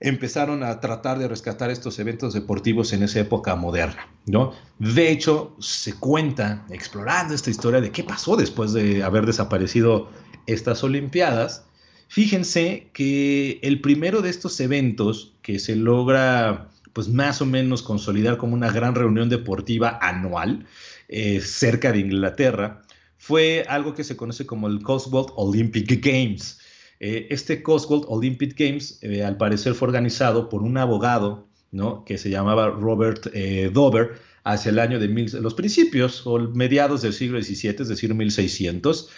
[0.00, 4.52] empezaron a tratar de rescatar estos eventos deportivos en esa época moderna, ¿no?
[4.78, 10.08] De hecho, se cuenta, explorando esta historia de qué pasó después de haber desaparecido
[10.46, 11.64] estas Olimpiadas,
[12.10, 18.36] Fíjense que el primero de estos eventos que se logra pues más o menos consolidar
[18.36, 20.66] como una gran reunión deportiva anual
[21.06, 22.82] eh, cerca de Inglaterra
[23.16, 26.58] fue algo que se conoce como el Cotswold Olympic Games.
[27.00, 32.04] Eh, este Cotswold Olympic Games eh, al parecer fue organizado por un abogado ¿no?
[32.04, 33.32] que se llamaba Robert
[33.72, 38.14] Dover hacia el año de mil, los principios o mediados del siglo XVII, es decir,
[38.14, 39.10] 1600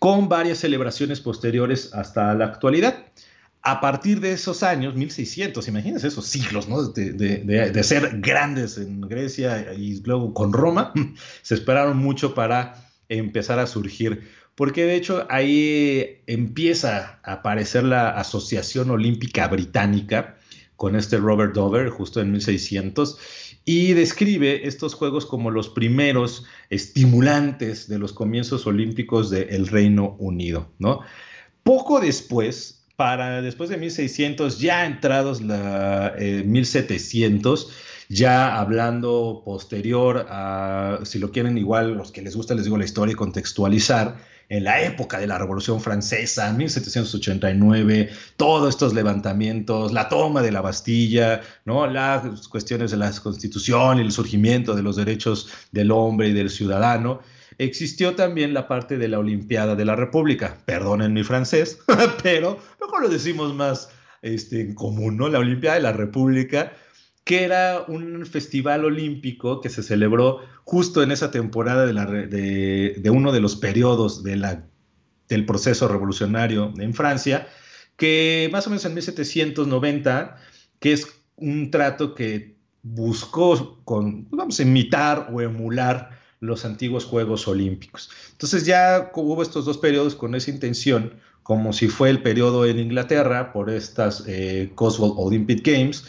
[0.00, 3.06] con varias celebraciones posteriores hasta la actualidad.
[3.62, 6.82] A partir de esos años, 1600, imagínense esos siglos ¿no?
[6.82, 10.94] de, ser grandes en Grecia y luego con Roma,
[11.42, 14.26] se esperaron mucho para empezar a surgir,
[14.60, 20.36] porque de hecho ahí empieza a aparecer la Asociación Olímpica Británica
[20.76, 23.16] con este Robert Dover, justo en 1600,
[23.64, 30.70] y describe estos Juegos como los primeros estimulantes de los comienzos olímpicos del Reino Unido.
[31.62, 37.72] Poco después, para después de 1600, ya entrados la 1700, eh,
[38.10, 42.84] ya hablando posterior a, si lo quieren igual, los que les gusta les digo la
[42.84, 44.16] historia y contextualizar,
[44.48, 50.60] en la época de la Revolución Francesa, 1789, todos estos levantamientos, la toma de la
[50.60, 51.86] Bastilla, ¿no?
[51.86, 56.50] las cuestiones de la Constitución y el surgimiento de los derechos del hombre y del
[56.50, 57.20] ciudadano,
[57.58, 60.58] existió también la parte de la Olimpiada de la República.
[60.64, 61.78] Perdonen mi francés,
[62.24, 63.88] pero mejor lo decimos más
[64.20, 65.28] este, en común, ¿no?
[65.28, 66.72] La Olimpiada de la República
[67.24, 73.40] que era un festival olímpico que se celebró justo en esa temporada de, uno de
[73.40, 77.48] los periodos del proceso revolucionario en Francia,
[77.96, 80.36] que más o menos en 1790,
[80.78, 81.06] que es
[81.36, 88.10] un trato que buscó con, vamos imitar o emular los antiguos Juegos Olímpicos.
[88.32, 92.78] Entonces ya hubo estos dos periodos con esa intención, como si fue el periodo en
[92.78, 96.04] Inglaterra por estas eh, Olympic Games,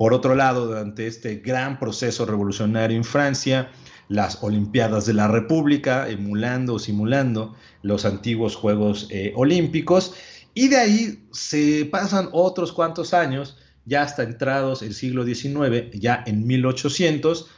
[0.00, 3.70] por otro lado, durante este gran proceso revolucionario en Francia,
[4.08, 10.14] las Olimpiadas de la República, emulando o simulando los antiguos Juegos eh, Olímpicos,
[10.54, 16.24] y de ahí se pasan otros cuantos años, ya hasta entrados el siglo XIX, ya
[16.26, 17.50] en 1800,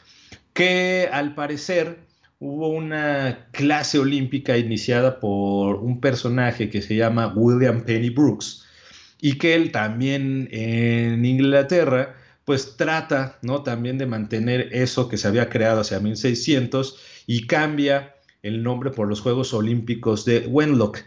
[0.53, 2.01] que al parecer
[2.41, 8.65] hubo una clase olímpica iniciada por un personaje que se llama William Penny Brooks,
[9.21, 13.63] y que él también en Inglaterra pues trata, ¿no?
[13.63, 19.09] También de mantener eso que se había creado hacia 1600 y cambia el nombre por
[19.09, 20.99] los Juegos Olímpicos de Wenlock.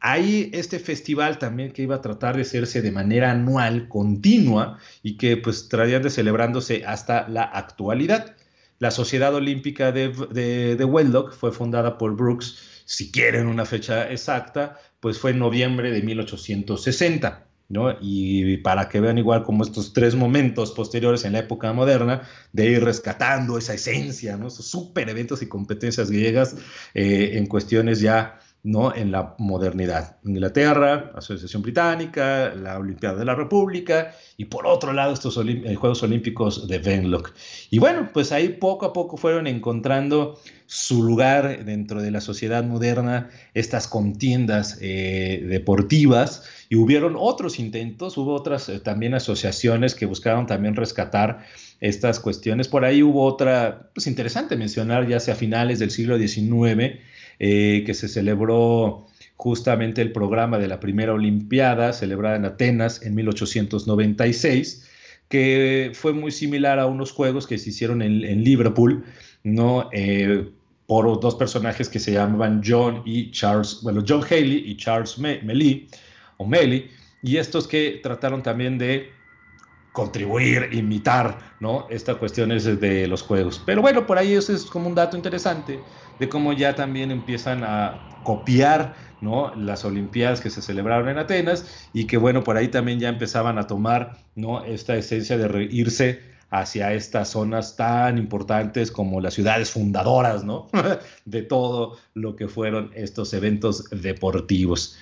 [0.00, 5.16] Ahí este festival también que iba a tratar de hacerse de manera anual, continua, y
[5.16, 8.36] que pues traían de celebrándose hasta la actualidad.
[8.78, 14.10] La Sociedad Olímpica de, de, de Wenlock fue fundada por Brooks, si quieren una fecha
[14.10, 17.46] exacta, pues fue en noviembre de 1860.
[18.00, 22.66] Y para que vean igual como estos tres momentos posteriores en la época moderna, de
[22.66, 24.48] ir rescatando esa esencia, ¿no?
[24.48, 26.56] Esos super eventos y competencias griegas
[26.94, 28.94] eh, en cuestiones ya ¿no?
[28.94, 30.16] en la modernidad.
[30.24, 36.02] Inglaterra, Asociación Británica, la Olimpiada de la República y por otro lado estos eh, Juegos
[36.02, 37.32] Olímpicos de Venlock.
[37.70, 42.64] Y bueno, pues ahí poco a poco fueron encontrando su lugar dentro de la sociedad
[42.64, 50.06] moderna, estas contiendas eh, deportivas y hubieron otros intentos, hubo otras eh, también asociaciones que
[50.06, 51.44] buscaron también rescatar
[51.80, 52.68] estas cuestiones.
[52.68, 56.98] Por ahí hubo otra, pues interesante mencionar, ya sea a finales del siglo XIX,
[57.38, 59.06] eh, que se celebró
[59.36, 64.88] justamente el programa de la primera Olimpiada, celebrada en Atenas en 1896,
[65.28, 69.04] que fue muy similar a unos juegos que se hicieron en, Liverpool,
[69.42, 69.88] ¿no?
[69.92, 70.48] Eh,
[70.86, 75.88] por dos personajes que se llamaban John y Charles, bueno, John Haley y Charles Melly,
[76.36, 76.90] o Melly,
[77.22, 79.10] y estos que trataron también de
[79.92, 81.86] contribuir, imitar, ¿no?
[81.88, 83.62] Esta cuestión es de los juegos.
[83.64, 85.78] Pero bueno, por ahí eso es como un dato interesante
[86.18, 89.54] de cómo ya también empiezan a copiar, ¿no?
[89.54, 93.58] Las Olimpiadas que se celebraron en Atenas y que bueno, por ahí también ya empezaban
[93.58, 94.64] a tomar, ¿no?
[94.64, 100.68] Esta esencia de irse hacia estas zonas tan importantes como las ciudades fundadoras, ¿no?
[101.24, 104.96] de todo lo que fueron estos eventos deportivos.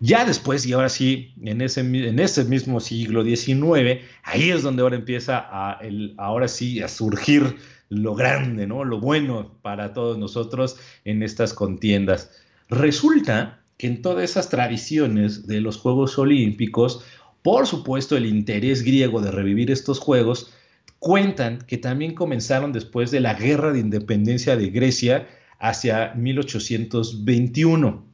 [0.00, 4.82] Ya después, y ahora sí, en ese, en ese mismo siglo XIX, ahí es donde
[4.82, 7.56] ahora empieza a, el, ahora sí a surgir
[7.88, 8.84] lo grande, ¿no?
[8.84, 12.30] Lo bueno para todos nosotros en estas contiendas.
[12.68, 17.04] Resulta que en todas esas tradiciones de los Juegos Olímpicos,
[17.42, 20.52] por supuesto el interés griego de revivir estos Juegos,
[20.98, 25.28] cuentan que también comenzaron después de la Guerra de Independencia de Grecia
[25.58, 28.05] hacia 1821.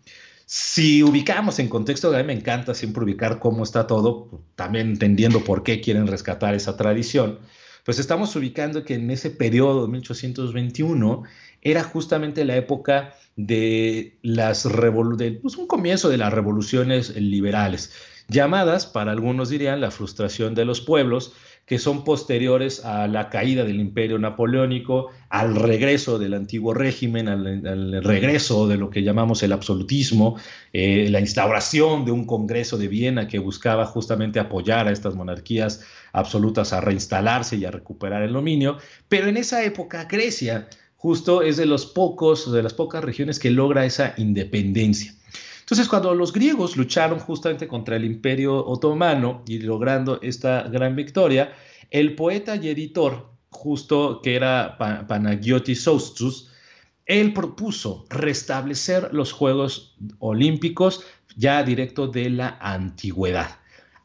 [0.55, 5.43] Si ubicamos en contexto, a mí me encanta siempre ubicar cómo está todo, también entendiendo
[5.45, 7.39] por qué quieren rescatar esa tradición,
[7.87, 11.23] pues estamos ubicando que en ese periodo de 1821
[11.63, 17.95] era justamente la época de las de, pues un comienzo de las revoluciones liberales,
[18.29, 21.33] llamadas, para algunos dirían, la frustración de los pueblos,
[21.67, 28.03] que son posteriores a la caída del imperio napoleónico, al regreso del antiguo régimen, al,
[28.03, 30.37] regreso de lo que llamamos el absolutismo,
[30.73, 35.85] eh, la instauración de un Congreso de Viena que buscaba justamente apoyar a estas monarquías
[36.13, 38.79] absolutas a reinstalarse y a recuperar el dominio.
[39.09, 40.69] Pero en esa época Grecia
[41.03, 45.13] justo es de los pocos, de las pocas regiones que logra esa independencia.
[45.63, 51.53] Entonces, cuando los griegos lucharon justamente contra el imperio otomano y logrando esta gran victoria,
[51.91, 56.51] el poeta y editor, justo que era Panagiotis Sostus,
[57.07, 61.05] él propuso restablecer los Juegos Olímpicos
[61.37, 63.59] ya directo de la antigüedad.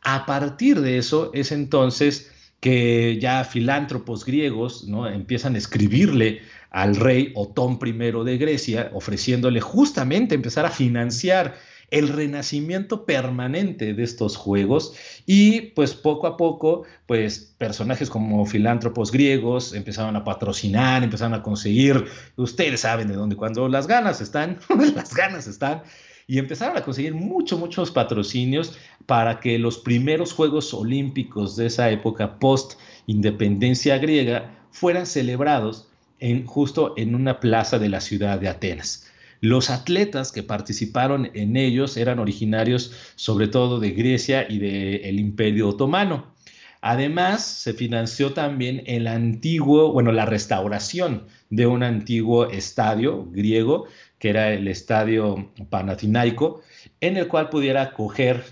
[0.03, 5.07] A partir de eso es entonces que ya filántropos griegos ¿no?
[5.07, 6.41] empiezan a escribirle
[6.72, 11.55] al rey Otón I de Grecia, ofreciéndole justamente empezar a financiar
[11.89, 14.93] el renacimiento permanente de estos juegos.
[15.26, 21.43] Y pues poco a poco pues personajes como filántropos griegos empezaron a patrocinar, empezaron a
[21.43, 22.05] conseguir,
[22.36, 24.59] ustedes saben de dónde, cuando las ganas están,
[24.95, 25.84] las ganas están,
[26.30, 31.89] y empezaron a conseguir muchos, muchos patrocinios para que los primeros Juegos Olímpicos de esa
[31.89, 35.88] época post-independencia griega fueran celebrados
[36.20, 39.07] en, justo en una plaza de la ciudad de Atenas.
[39.39, 45.70] Los atletas que participaron en ellos eran originarios sobre todo de Grecia y del Imperio
[45.70, 46.36] Otomano.
[46.82, 53.88] Además, se financió también el antiguo, bueno, la restauración de un antiguo estadio griego
[54.20, 56.61] que era el estadio panatinaico,
[57.01, 58.45] en el cual pudiera acoger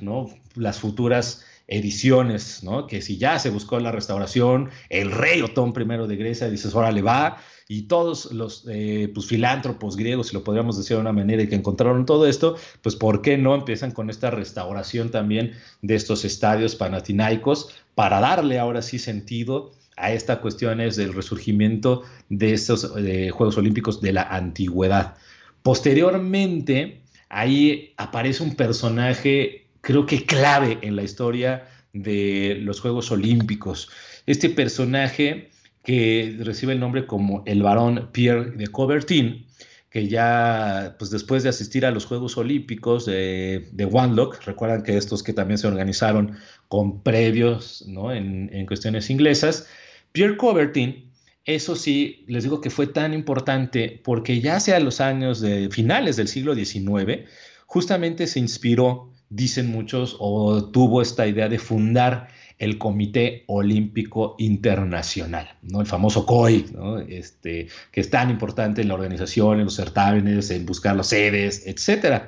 [0.56, 6.16] las futuras ediciones, que si ya se buscó la restauración, el rey Otón I de
[6.16, 7.38] Grecia dice, ahora le va,
[7.68, 11.48] y todos los eh, pues, filántropos griegos, si lo podríamos decir de una manera, y
[11.48, 16.26] que encontraron todo esto, pues ¿por qué no empiezan con esta restauración también de estos
[16.26, 23.32] estadios panatinaicos para darle ahora sí sentido a estas cuestiones del resurgimiento de estos eh,
[23.32, 25.16] Juegos Olímpicos de la antigüedad?
[25.64, 33.90] Posteriormente, ahí aparece un personaje, creo que clave en la historia de los Juegos Olímpicos.
[34.28, 35.50] Este personaje
[35.86, 39.46] que recibe el nombre como el varón Pierre de Coubertin,
[39.90, 44.98] que ya pues después de asistir a los Juegos Olímpicos de, de Wanlock, recuerdan que
[44.98, 46.36] estos que también se organizaron
[46.68, 48.12] con previos ¿no?
[48.12, 49.68] en, en cuestiones inglesas,
[50.12, 51.06] Pierre Coubertin
[51.46, 56.16] eso sí, les digo que fue tan importante porque ya hacia los años de finales
[56.16, 57.30] del siglo XIX,
[57.68, 65.58] justamente se inspiró, dicen muchos, o tuvo esta idea de fundar el Comité Olímpico Internacional,
[65.62, 65.82] ¿no?
[65.82, 66.66] el famoso COI,
[67.10, 71.68] este, que es tan importante en la organización, en los certámenes, en buscar las sedes,
[71.68, 72.24] etc.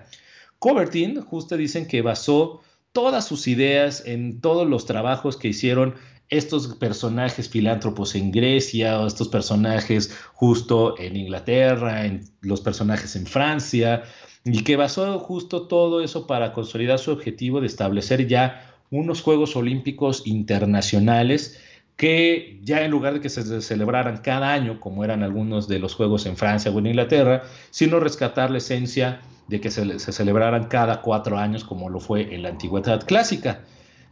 [0.60, 2.62] Coubertin, justo dicen que basó
[2.92, 5.96] todas sus ideas en todos los trabajos que hicieron
[6.30, 13.26] estos personajes filántropos en Grecia, o estos personajes justo en Inglaterra, en los personajes en
[13.26, 14.04] Francia,
[14.44, 19.56] y que basó justo todo eso para consolidar su objetivo de establecer ya unos Juegos
[19.56, 21.60] Olímpicos internacionales
[21.98, 25.96] que ya en lugar de que se celebraran cada año, como eran algunos de los
[25.96, 31.02] Juegos en Francia o en Inglaterra, sino rescatar la esencia de que se, celebraran cada
[31.02, 33.62] cuatro años, como lo fue en la antigüedad clásica.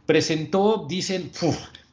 [0.04, 1.30] Presentó, dicen,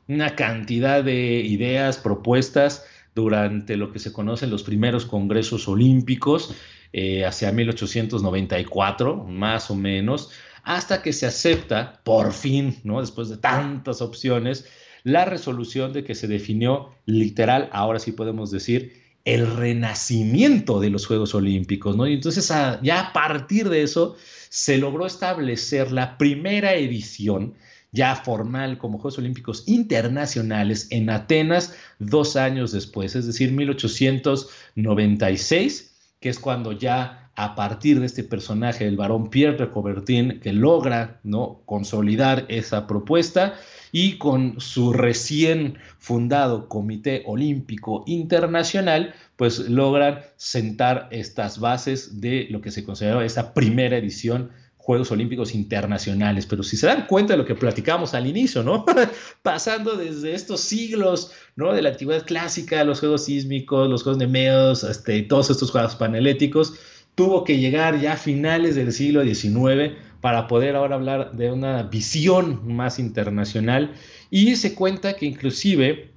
[0.07, 6.55] una cantidad de ideas, propuestas durante lo que se conocen los primeros congresos olímpicos
[6.91, 10.31] eh, hacia 1894, más o menos,
[10.63, 13.01] hasta que se acepta, por fin, ¿no?
[13.01, 14.65] después de tantas opciones,
[15.03, 21.05] la resolución de que se definió literal, ahora sí podemos decir, el renacimiento de los
[21.05, 22.07] Juegos Olímpicos, ¿no?
[22.07, 22.51] Y entonces
[22.81, 24.17] ya a partir de eso
[24.49, 27.53] se logró establecer la primera edición
[27.93, 36.29] ya formal como Juegos Olímpicos Internacionales en Atenas dos años después, es decir, 1896, que
[36.29, 41.19] es cuando ya a partir de este personaje, el varón Pierre de Coubertin, que logra
[41.23, 41.61] ¿no?
[41.65, 43.55] consolidar esa propuesta
[43.91, 52.61] y con su recién fundado Comité Olímpico Internacional, pues logran sentar estas bases de lo
[52.61, 54.51] que se consideraba esa primera edición
[54.83, 56.45] Juegos Olímpicos Internacionales.
[56.45, 58.85] Pero si se dan cuenta de lo que platicamos al inicio, ¿no?
[59.41, 61.71] Pasando desde estos siglos, ¿no?
[61.71, 66.73] De la antigüedad clásica, los Juegos Sísmicos, los Juegos Nemeos, este, todos estos Juegos Paneléticos,
[67.15, 71.83] tuvo que llegar ya a finales del siglo XIX para poder ahora hablar de una
[71.83, 73.93] visión más internacional.
[74.29, 76.11] Y se cuenta que inclusive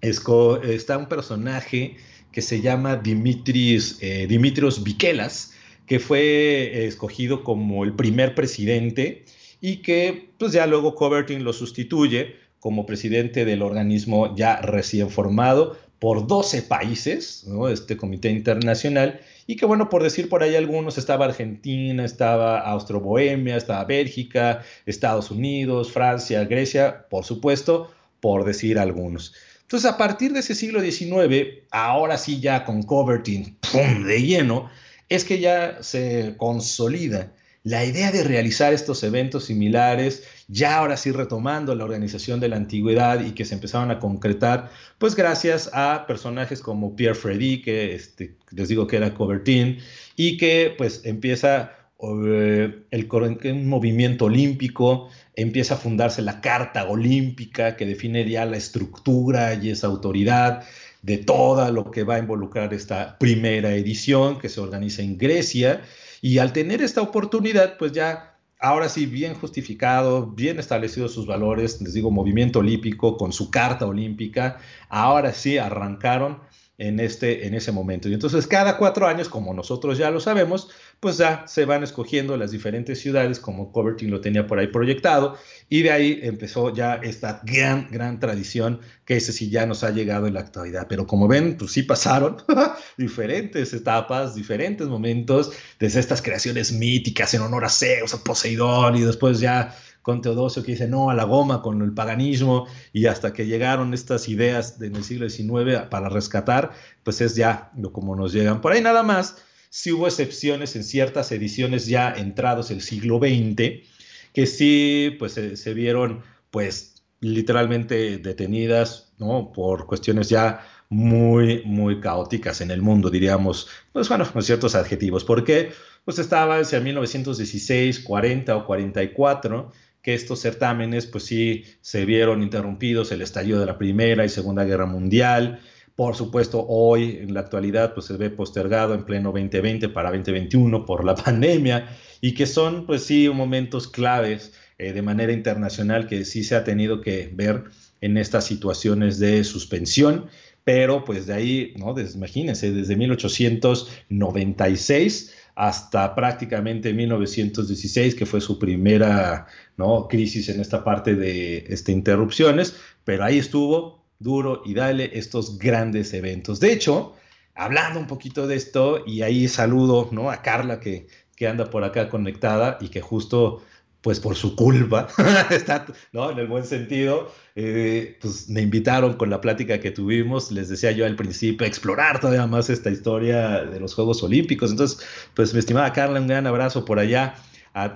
[0.00, 1.96] está un personaje
[2.32, 5.54] que se llama Dimitris, eh, Dimitrios Vikelas,
[5.86, 9.24] que fue eh, escogido como el primer presidente
[9.60, 15.76] y que pues ya luego Covertin lo sustituye como presidente del organismo ya recién formado
[16.00, 21.26] por 12 países, este comité internacional, y que bueno, por decir por ahí algunos, estaba
[21.26, 29.34] Argentina, estaba Austro-Bohemia, estaba Bélgica, Estados Unidos, Francia, Grecia, por supuesto, por decir algunos.
[29.60, 33.58] Entonces, a partir de ese siglo XIX, ahora sí ya con Covertin,
[34.06, 34.70] de lleno,
[35.10, 37.32] es que ya se consolida
[37.62, 42.56] la idea de realizar estos eventos similares, ya ahora sí retomando la organización de la
[42.56, 47.94] antigüedad y que se empezaron a concretar, pues gracias a personajes como Pierre Freddy, que
[47.94, 49.78] este, les digo que era Coubertin,
[50.16, 57.76] y que pues empieza eh, el, un movimiento olímpico, empieza a fundarse la Carta Olímpica,
[57.76, 60.64] que define ya la estructura y esa autoridad,
[61.02, 65.82] de todo lo que va a involucrar esta primera edición que se organiza en Grecia.
[66.20, 71.80] Y al tener esta oportunidad, pues ya ahora sí bien justificado, bien establecidos sus valores,
[71.80, 74.58] les digo, movimiento olímpico con su carta olímpica,
[74.88, 76.40] ahora sí arrancaron
[76.76, 78.08] en, este, en ese momento.
[78.08, 80.70] Y entonces cada cuatro años, como nosotros ya lo sabemos,
[81.00, 85.36] pues ya se van escogiendo las diferentes ciudades, como Coverting lo tenía por ahí proyectado,
[85.70, 89.90] y de ahí empezó ya esta gran, gran tradición, que ese sí ya nos ha
[89.90, 90.86] llegado en la actualidad.
[90.88, 92.36] Pero como ven, pues sí pasaron
[92.98, 99.00] diferentes etapas, diferentes momentos, desde estas creaciones míticas en honor a Zeus, a Poseidón, y
[99.00, 103.32] después ya con Teodosio que dice no a la goma con el paganismo y hasta
[103.32, 106.70] que llegaron estas ideas en el siglo XIX para rescatar,
[107.04, 108.60] pues es ya como nos llegan.
[108.60, 109.36] Por ahí nada más,
[109.70, 113.86] si hubo excepciones en ciertas ediciones ya entrados el siglo XX,
[114.34, 119.52] que sí, pues se, vieron pues literalmente detenidas, ¿no?
[119.52, 125.24] Por cuestiones ya muy, muy caóticas en el mundo, diríamos, pues bueno, con ciertos adjetivos.
[125.24, 125.72] ¿Por qué?
[126.04, 129.70] Pues estaba hacia 1916, 40 o 44,
[130.02, 134.64] que estos certámenes pues sí se vieron interrumpidos, el estallido de la Primera y Segunda
[134.64, 135.60] Guerra Mundial.
[136.00, 140.86] Por supuesto, hoy en la actualidad pues se ve postergado en pleno 2020 para 2021
[140.86, 146.24] por la pandemia y que son pues sí momentos claves eh, de manera internacional que
[146.24, 147.64] sí se ha tenido que ver
[148.00, 150.30] en estas situaciones de suspensión,
[150.64, 151.94] pero pues de ahí, ¿no?
[152.00, 160.08] imagínense, desde 1896 hasta prácticamente 1916, que fue su primera ¿no?
[160.08, 162.74] crisis en esta parte de este, interrupciones,
[163.04, 166.60] pero ahí estuvo duro y dale estos grandes eventos.
[166.60, 167.16] De hecho,
[167.54, 170.30] hablando un poquito de esto, y ahí saludo ¿no?
[170.30, 173.62] a Carla que, que anda por acá conectada y que justo
[174.00, 175.08] pues por su culpa,
[175.50, 176.30] está, ¿no?
[176.30, 180.90] En el buen sentido, eh, pues me invitaron con la plática que tuvimos, les decía
[180.92, 184.70] yo al principio, explorar todavía más esta historia de los Juegos Olímpicos.
[184.70, 187.34] Entonces, pues mi estimada Carla, un gran abrazo por allá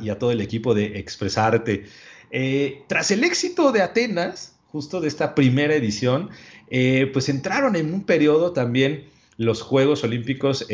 [0.01, 1.87] y a todo el equipo de Expresarte.
[2.31, 6.31] Eh, tras el éxito de Atenas, justo de esta primera edición,
[6.69, 9.05] eh, pues entraron en un periodo también
[9.37, 10.67] los Juegos Olímpicos,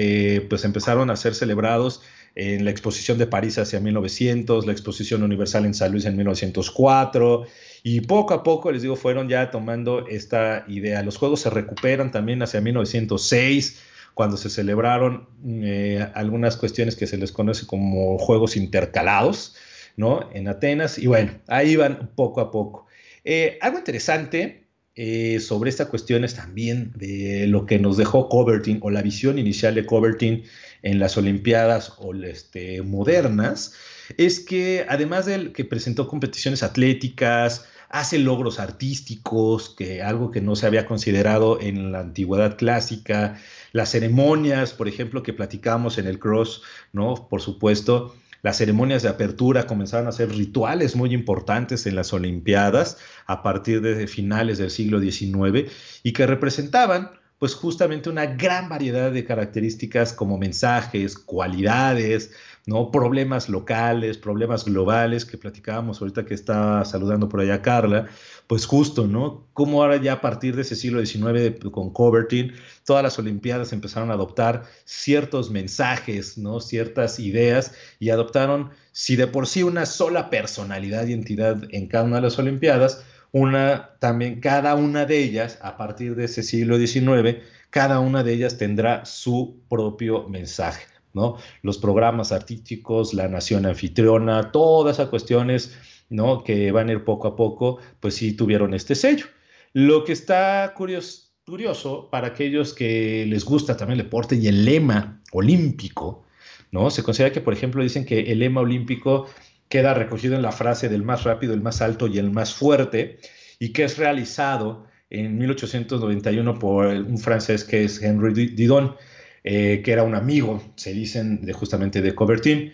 [0.49, 2.01] pues empezaron a ser celebrados
[2.35, 7.45] en la exposición de París hacia 1900, la exposición universal en San Luis en 1904,
[7.83, 11.03] y poco a poco, les digo, fueron ya tomando esta idea.
[11.03, 13.81] Los juegos se recuperan también hacia 1906,
[14.15, 15.29] cuando se celebraron
[15.63, 19.57] eh, algunas cuestiones que se les conoce como juegos intercalados,
[19.97, 20.31] ¿no?
[20.33, 22.87] En Atenas, y bueno, ahí van poco a poco.
[23.25, 28.79] Eh, algo interesante eh, sobre esta cuestión es también de lo que nos dejó Covertin
[28.83, 30.45] o la visión inicial de Covertin
[30.83, 33.75] en las Olimpiadas o, este, modernas,
[34.17, 40.57] es que además de que presentó competiciones atléticas, hace logros artísticos, que algo que no
[40.57, 43.39] se había considerado en la antigüedad clásica,
[43.73, 46.63] las ceremonias, por ejemplo, que platicamos en el cross,
[46.93, 47.29] ¿no?
[47.29, 52.99] Por supuesto, las ceremonias de apertura comenzaron a ser rituales muy importantes en las Olimpiadas
[53.27, 55.71] a partir de finales del siglo XIX
[56.03, 57.11] y que representaban
[57.41, 62.33] pues justamente una gran variedad de características como mensajes, cualidades,
[62.67, 62.91] ¿no?
[62.91, 68.09] Problemas locales, problemas globales que platicábamos ahorita que está saludando por allá Carla,
[68.47, 69.49] pues justo, ¿no?
[69.55, 72.53] Como ahora ya a partir de ese siglo XIX con Covertin,
[72.85, 76.61] todas las Olimpiadas empezaron a adoptar ciertos mensajes, ¿no?
[76.61, 82.05] Ciertas ideas y adoptaron, si de por sí una sola personalidad y entidad en cada
[82.05, 83.03] una de las Olimpiadas,
[83.33, 87.39] una también cada una de ellas a partir de ese siglo XIX,
[87.71, 91.37] cada una de ellas tendrá su propio mensaje, ¿no?
[91.63, 95.77] Los programas artísticos, la nación anfitriona, todas esas cuestiones,
[96.09, 96.43] ¿no?
[96.43, 99.27] Que van a ir poco a poco, pues sí tuvieron este sello.
[99.73, 104.65] Lo que está curioso, curioso para aquellos que les gusta también el deporte y el
[104.65, 106.25] lema olímpico,
[106.73, 106.91] ¿no?
[106.91, 109.29] Se considera que, por ejemplo, dicen que el lema olímpico
[109.71, 113.21] queda recogido en la frase del más rápido, el más alto y el más fuerte,
[113.59, 118.97] y que es realizado en 1891 por un francés que es Henry Didon,
[119.45, 122.73] eh, que era un amigo, se dicen, de justamente de Coubertin.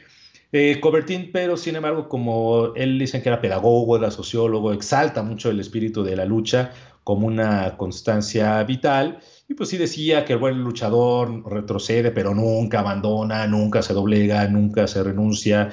[0.53, 5.51] Eh, Coubertin, pero sin embargo, como él dicen que era pedagogo, era sociólogo, exalta mucho
[5.51, 6.72] el espíritu de la lucha
[7.05, 12.80] como una constancia vital y pues sí decía que el buen luchador retrocede, pero nunca
[12.80, 15.70] abandona, nunca se doblega, nunca se renuncia.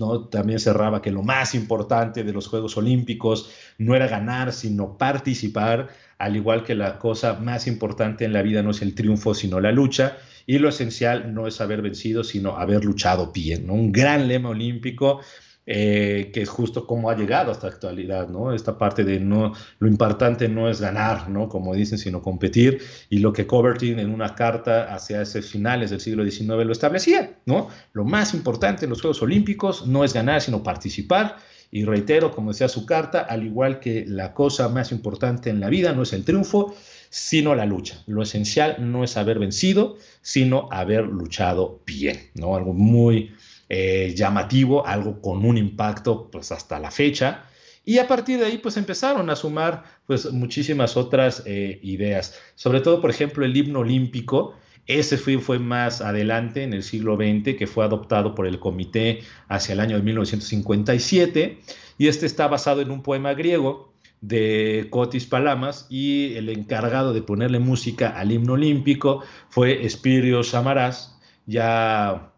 [0.00, 0.24] ¿no?
[0.24, 5.90] También cerraba que lo más importante de los Juegos Olímpicos no era ganar, sino participar,
[6.18, 9.60] al igual que la cosa más importante en la vida no es el triunfo, sino
[9.60, 10.16] la lucha.
[10.46, 13.66] Y lo esencial no es haber vencido, sino haber luchado bien.
[13.66, 13.74] ¿no?
[13.74, 15.20] Un gran lema olímpico
[15.68, 18.52] eh, que es justo cómo ha llegado hasta la actualidad, ¿no?
[18.52, 21.48] Esta parte de no, lo importante no es ganar, ¿no?
[21.48, 22.80] Como dicen, sino competir,
[23.10, 27.40] y lo que Covertin en una carta hacia esos finales del siglo XIX lo establecía,
[27.46, 27.68] ¿no?
[27.94, 31.38] Lo más importante en los Juegos Olímpicos no es ganar, sino participar,
[31.72, 35.68] y reitero, como decía su carta, al igual que la cosa más importante en la
[35.68, 36.76] vida no es el triunfo,
[37.16, 38.02] sino la lucha.
[38.06, 42.56] Lo esencial no es haber vencido, sino haber luchado bien, ¿no?
[42.56, 43.32] Algo muy
[43.70, 47.44] eh, llamativo, algo con un impacto pues hasta la fecha.
[47.86, 52.38] Y a partir de ahí pues empezaron a sumar pues muchísimas otras eh, ideas.
[52.54, 54.54] Sobre todo, por ejemplo, el himno olímpico.
[54.86, 59.20] Ese fue, fue más adelante en el siglo XX, que fue adoptado por el comité
[59.48, 61.60] hacia el año de 1957.
[61.96, 63.95] Y este está basado en un poema griego
[64.26, 71.16] de Cotis Palamas y el encargado de ponerle música al himno olímpico fue Espirios Samaras,
[71.46, 72.32] ya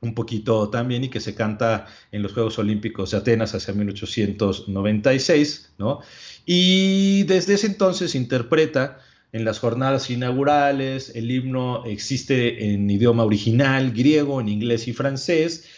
[0.00, 5.74] un poquito también y que se canta en los Juegos Olímpicos de Atenas hacia 1896,
[5.78, 6.00] ¿no?
[6.46, 8.98] Y desde ese entonces interpreta
[9.32, 15.68] en las jornadas inaugurales, el himno existe en idioma original, griego, en inglés y francés,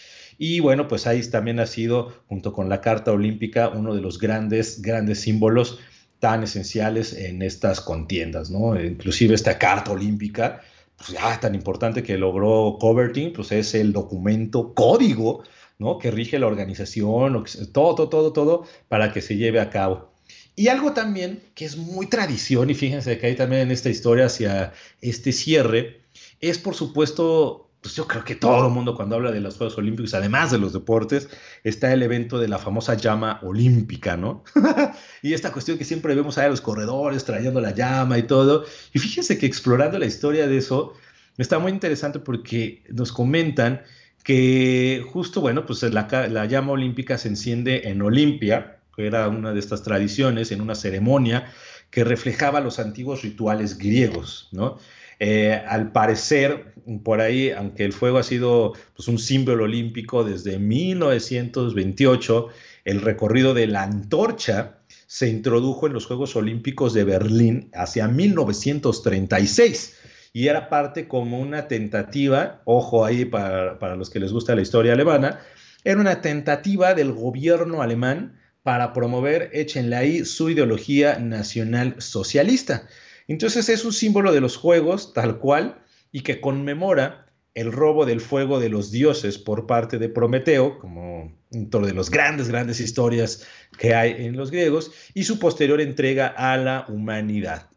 [0.42, 4.18] y bueno, pues ahí también ha sido, junto con la Carta Olímpica, uno de los
[4.18, 5.80] grandes, grandes símbolos
[6.18, 8.80] tan esenciales en estas contiendas, ¿no?
[8.80, 10.62] Inclusive esta Carta Olímpica,
[10.96, 15.42] pues ya tan importante que logró Coverting, pues es el documento código,
[15.78, 15.98] ¿no?
[15.98, 20.10] Que rige la organización, todo, todo, todo, todo, para que se lleve a cabo.
[20.56, 24.24] Y algo también que es muy tradición, y fíjense que hay también en esta historia
[24.24, 24.72] hacia
[25.02, 26.00] este cierre,
[26.40, 29.78] es por supuesto pues yo creo que todo el mundo cuando habla de los Juegos
[29.78, 31.28] Olímpicos, además de los deportes,
[31.64, 34.44] está el evento de la famosa llama olímpica, ¿no?
[35.22, 38.64] y esta cuestión que siempre vemos a los corredores trayendo la llama y todo.
[38.92, 40.94] Y fíjense que explorando la historia de eso,
[41.38, 43.82] está muy interesante porque nos comentan
[44.24, 49.60] que justo, bueno, pues la llama olímpica se enciende en Olimpia, que era una de
[49.60, 51.50] estas tradiciones, en una ceremonia
[51.90, 54.78] que reflejaba los antiguos rituales griegos, ¿no?
[55.20, 56.72] Eh, al parecer,
[57.04, 62.48] por ahí, aunque el fuego ha sido pues, un símbolo olímpico desde 1928,
[62.86, 69.96] el recorrido de la antorcha se introdujo en los Juegos Olímpicos de Berlín hacia 1936
[70.32, 74.62] y era parte como una tentativa, ojo ahí para, para los que les gusta la
[74.62, 75.40] historia alemana,
[75.84, 82.86] era una tentativa del gobierno alemán para promover, échenle ahí, su ideología nacional socialista.
[83.30, 88.20] Entonces es un símbolo de los juegos tal cual y que conmemora el robo del
[88.20, 93.46] fuego de los dioses por parte de Prometeo, como una de las grandes, grandes historias
[93.78, 97.68] que hay en los griegos, y su posterior entrega a la humanidad.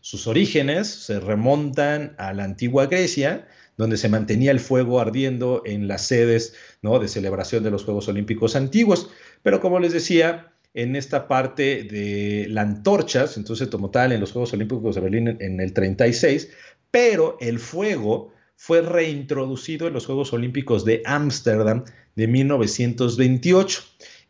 [0.00, 5.88] Sus orígenes se remontan a la antigua Grecia, donde se mantenía el fuego ardiendo en
[5.88, 6.98] las sedes ¿no?
[7.00, 9.10] de celebración de los Juegos Olímpicos antiguos.
[9.42, 14.32] Pero como les decía, en esta parte de las antorchas, entonces como tal en los
[14.32, 16.50] Juegos Olímpicos de Berlín en el 36,
[16.90, 21.84] pero el fuego fue reintroducido en los Juegos Olímpicos de Ámsterdam
[22.16, 23.82] de 1928.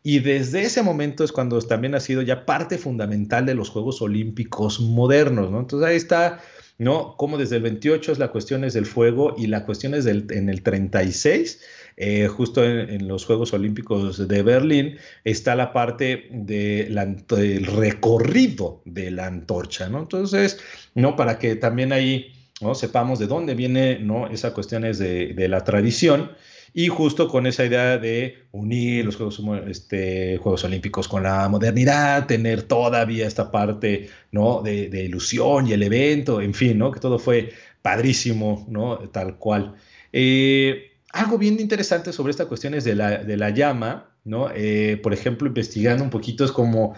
[0.03, 4.01] Y desde ese momento es cuando también ha sido ya parte fundamental de los Juegos
[4.01, 5.59] Olímpicos modernos, ¿no?
[5.59, 6.41] Entonces ahí está,
[6.77, 7.15] ¿no?
[7.17, 10.27] Como desde el 28 es la cuestión es del fuego y la cuestión es del,
[10.29, 11.61] en el 36,
[11.97, 16.87] eh, justo en, los Juegos Olímpicos de Berlín, está la parte de
[17.27, 19.99] del recorrido de la antorcha, ¿no?
[19.99, 20.59] Entonces,
[20.93, 21.15] ¿no?
[21.15, 22.75] Para que también ahí ¿no?
[22.75, 24.27] sepamos de dónde viene ¿no?
[24.27, 26.31] esa cuestión es de, la tradición
[26.73, 32.27] y justo con esa idea de unir los Juegos, este, Juegos Olímpicos con la modernidad,
[32.27, 34.61] tener todavía esta parte ¿no?
[34.61, 36.91] de, ilusión y el evento, en fin, ¿no?
[36.91, 38.97] que todo fue padrísimo, ¿no?
[39.09, 39.75] tal cual.
[40.13, 44.49] Eh, algo bien interesante sobre estas cuestiones de la, de la llama, ¿no?
[44.53, 46.95] Eh, por ejemplo, investigando un poquito es como,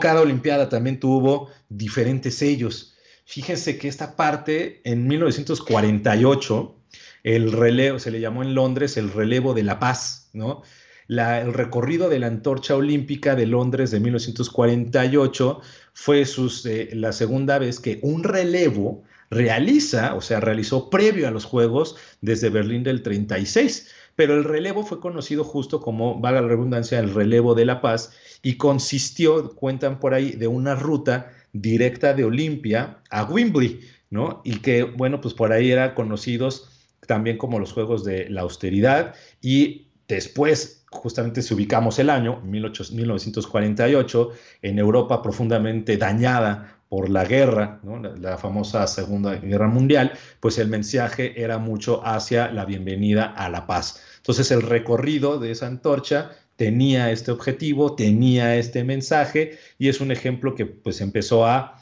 [0.00, 2.94] cada Olimpiada también tuvo diferentes sellos.
[3.24, 6.76] Fíjense que esta parte, en 1948,
[7.24, 10.62] el relevo, se le llamó en Londres el relevo de la paz, ¿no?
[11.08, 15.60] el recorrido de la antorcha olímpica de Londres de 1948
[15.94, 21.44] fue eh, la segunda vez que un relevo realiza, o sea, realizó previo a los
[21.44, 23.88] Juegos desde Berlín del 36.
[24.16, 28.12] Pero el relevo fue conocido justo como, valga la redundancia, el relevo de la paz
[28.42, 34.40] y consistió, cuentan por ahí, de una ruta directa de Olimpia a Wembley, ¿no?
[34.44, 36.68] Y que, bueno, pues por ahí eran conocidos
[37.06, 44.30] también como los Juegos de la Austeridad y después, justamente si ubicamos el año, 1948,
[44.62, 47.80] en Europa profundamente dañada por la guerra,
[48.18, 53.66] la, famosa Segunda Guerra Mundial, pues el mensaje era mucho hacia la bienvenida a la
[53.66, 54.02] paz.
[54.16, 60.10] Entonces el recorrido de esa antorcha tenía este objetivo, tenía este mensaje y es un
[60.12, 61.74] ejemplo que pues empezó a,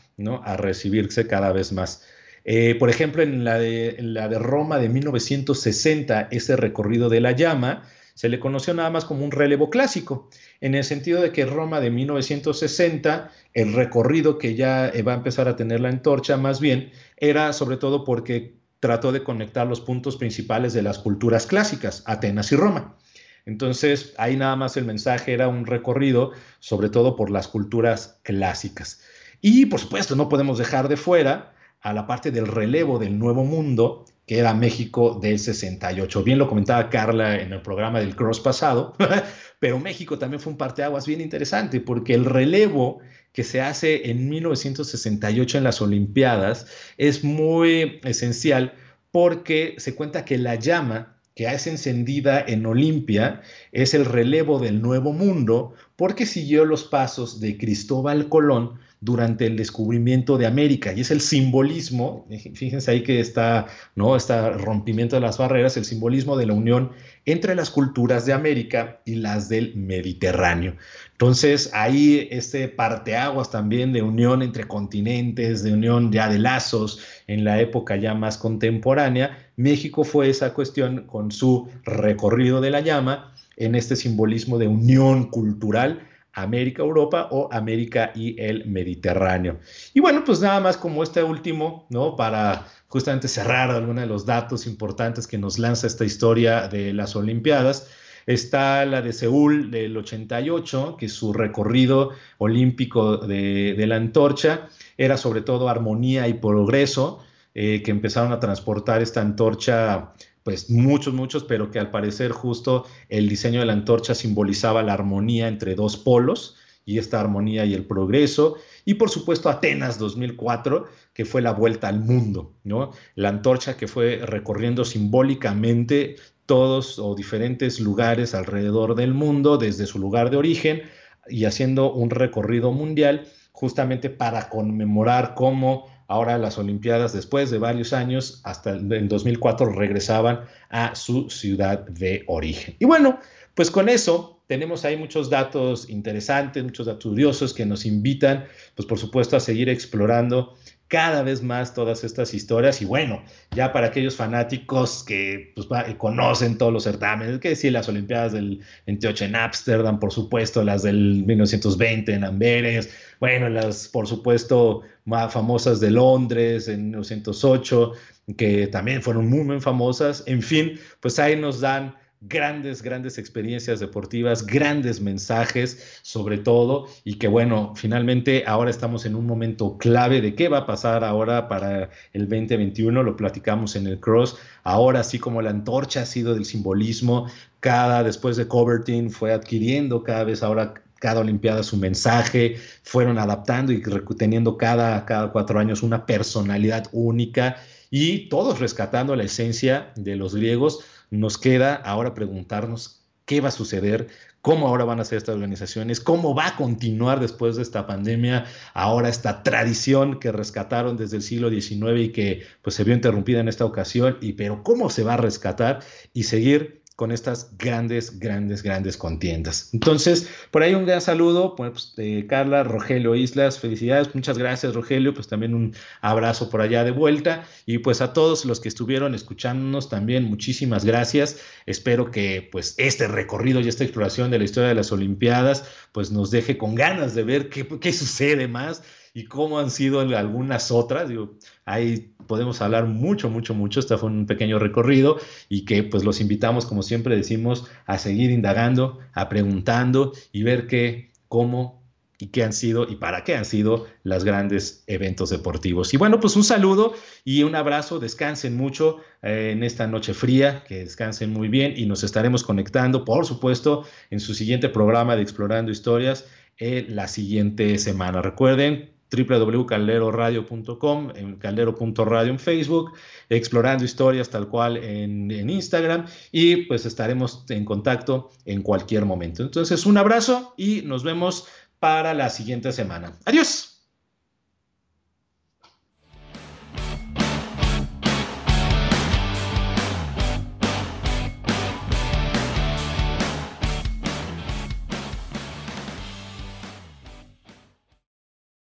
[0.56, 2.02] recibirse cada vez más.
[2.44, 7.32] Eh, por ejemplo, en la, de, la de Roma de 1960, ese recorrido de la
[7.32, 7.82] llama
[8.16, 10.30] se le conoció nada más como un relevo clásico,
[10.62, 15.48] en el sentido de que Roma de 1960, el recorrido que ya va a empezar
[15.48, 20.16] a tener la antorcha, más bien, era sobre todo porque trató de conectar los puntos
[20.16, 22.96] principales de las culturas clásicas, Atenas y Roma.
[23.44, 29.02] Entonces, ahí nada más el mensaje era un recorrido, sobre todo por las culturas clásicas.
[29.42, 31.52] Y, por supuesto, no podemos dejar de fuera
[31.82, 36.22] a la parte del relevo del Nuevo Mundo, que era México del 68.
[36.24, 38.94] Bien lo comentaba Carla en el programa del Cross pasado,
[39.60, 42.98] pero México también fue un parteaguas bien interesante, porque el relevo
[43.32, 46.66] que se hace en 1968 en las Olimpiadas
[46.96, 48.74] es muy esencial
[49.12, 54.80] porque se cuenta que la llama que es encendida en Olimpia es el relevo del
[54.80, 61.00] Nuevo Mundo porque siguió los pasos de Cristóbal Colón durante el descubrimiento de América y
[61.00, 64.16] es el simbolismo, fíjense ahí que está, ¿no?
[64.16, 66.92] Este rompimiento de las barreras, el simbolismo de la unión
[67.26, 70.76] entre las culturas de América y las del Mediterráneo.
[71.12, 77.44] Entonces, ahí este parteaguas también de unión entre continentes, de unión ya de lazos en
[77.44, 83.34] la época ya más contemporánea, México fue esa cuestión con su recorrido de la llama
[83.56, 89.58] en este simbolismo de unión cultural América, Europa o América y el Mediterráneo.
[89.94, 92.14] Y bueno, pues nada más como este último, ¿no?
[92.14, 97.16] Para justamente cerrar algunos de los datos importantes que nos lanza esta historia de las
[97.16, 97.90] Olimpiadas.
[98.26, 104.68] Está la de Seúl del 88, que su recorrido olímpico de, la antorcha
[104.98, 107.20] era sobre todo armonía y progreso,
[107.54, 110.12] eh, que empezaron a transportar esta antorcha
[110.46, 114.92] pues muchos, muchos, pero que al parecer justo el diseño de la antorcha simbolizaba la
[114.92, 118.54] armonía entre dos polos y esta armonía y el progreso.
[118.84, 122.92] Y por supuesto Atenas 2004, que fue la vuelta al mundo, ¿no?
[123.16, 126.14] La antorcha que fue recorriendo simbólicamente
[126.46, 130.82] todos o diferentes lugares alrededor del mundo desde su lugar de origen
[131.28, 137.92] y haciendo un recorrido mundial justamente para conmemorar cómo Ahora las Olimpiadas, después de varios
[137.92, 142.76] años, hasta el 2004, regresaban a su ciudad de origen.
[142.78, 143.18] Y bueno,
[143.54, 148.44] pues con eso tenemos ahí muchos datos interesantes, muchos datos curiosos que nos invitan,
[148.74, 150.54] pues por supuesto, a seguir explorando
[150.88, 152.80] cada vez más todas estas historias.
[152.80, 153.22] Y bueno,
[153.52, 155.66] ya para aquellos fanáticos que pues,
[155.98, 160.82] conocen todos los certámenes, que decir las Olimpiadas del 28 en Ámsterdam, por supuesto, las
[160.82, 167.92] del 1920 en Amberes, bueno, las por supuesto más famosas de Londres en 1908,
[168.36, 171.94] que también fueron muy, muy famosas, en fin, pues ahí nos dan
[172.28, 179.14] grandes, grandes experiencias deportivas, grandes mensajes sobre todo y que bueno, finalmente ahora estamos en
[179.14, 183.86] un momento clave de qué va a pasar ahora para el 2021, lo platicamos en
[183.86, 187.26] el cross, ahora así como la antorcha ha sido del simbolismo,
[187.60, 193.72] cada después de Coverton fue adquiriendo cada vez ahora cada Olimpiada su mensaje, fueron adaptando
[193.72, 193.82] y
[194.16, 197.56] teniendo cada, cada cuatro años una personalidad única
[197.90, 200.80] y todos rescatando la esencia de los griegos
[201.10, 204.08] nos queda ahora preguntarnos qué va a suceder,
[204.40, 208.44] cómo ahora van a ser estas organizaciones, cómo va a continuar después de esta pandemia,
[208.74, 213.40] ahora esta tradición que rescataron desde el siglo XIX y que pues se vio interrumpida
[213.40, 215.80] en esta ocasión, y pero cómo se va a rescatar
[216.14, 219.68] y seguir con estas grandes, grandes, grandes contiendas.
[219.74, 225.12] Entonces, por ahí un gran saludo, pues, de Carla, Rogelio Islas, felicidades, muchas gracias Rogelio,
[225.12, 229.14] pues también un abrazo por allá de vuelta y pues a todos los que estuvieron
[229.14, 231.38] escuchándonos también muchísimas gracias.
[231.66, 236.10] Espero que pues este recorrido y esta exploración de la historia de las Olimpiadas pues
[236.10, 238.82] nos deje con ganas de ver qué, qué sucede más
[239.12, 241.08] y cómo han sido algunas otras.
[241.08, 243.80] Digo, ahí podemos hablar mucho, mucho, mucho.
[243.80, 245.18] Este fue un pequeño recorrido
[245.48, 250.66] y que pues los invitamos, como siempre decimos, a seguir indagando, a preguntando y ver
[250.66, 251.86] qué, cómo
[252.18, 255.92] y qué han sido y para qué han sido los grandes eventos deportivos.
[255.92, 260.64] Y bueno, pues un saludo y un abrazo, descansen mucho eh, en esta noche fría,
[260.66, 265.22] que descansen muy bien y nos estaremos conectando, por supuesto, en su siguiente programa de
[265.22, 266.26] Explorando Historias
[266.58, 268.22] eh, la siguiente semana.
[268.22, 272.92] Recuerden, www.calderoradio.com, en caldero.radio en Facebook,
[273.28, 279.42] explorando historias tal cual en, en, Instagram y pues estaremos en contacto en cualquier momento.
[279.42, 281.46] Entonces, un abrazo y nos vemos
[281.78, 283.18] para la siguiente semana.
[283.24, 283.75] Adiós.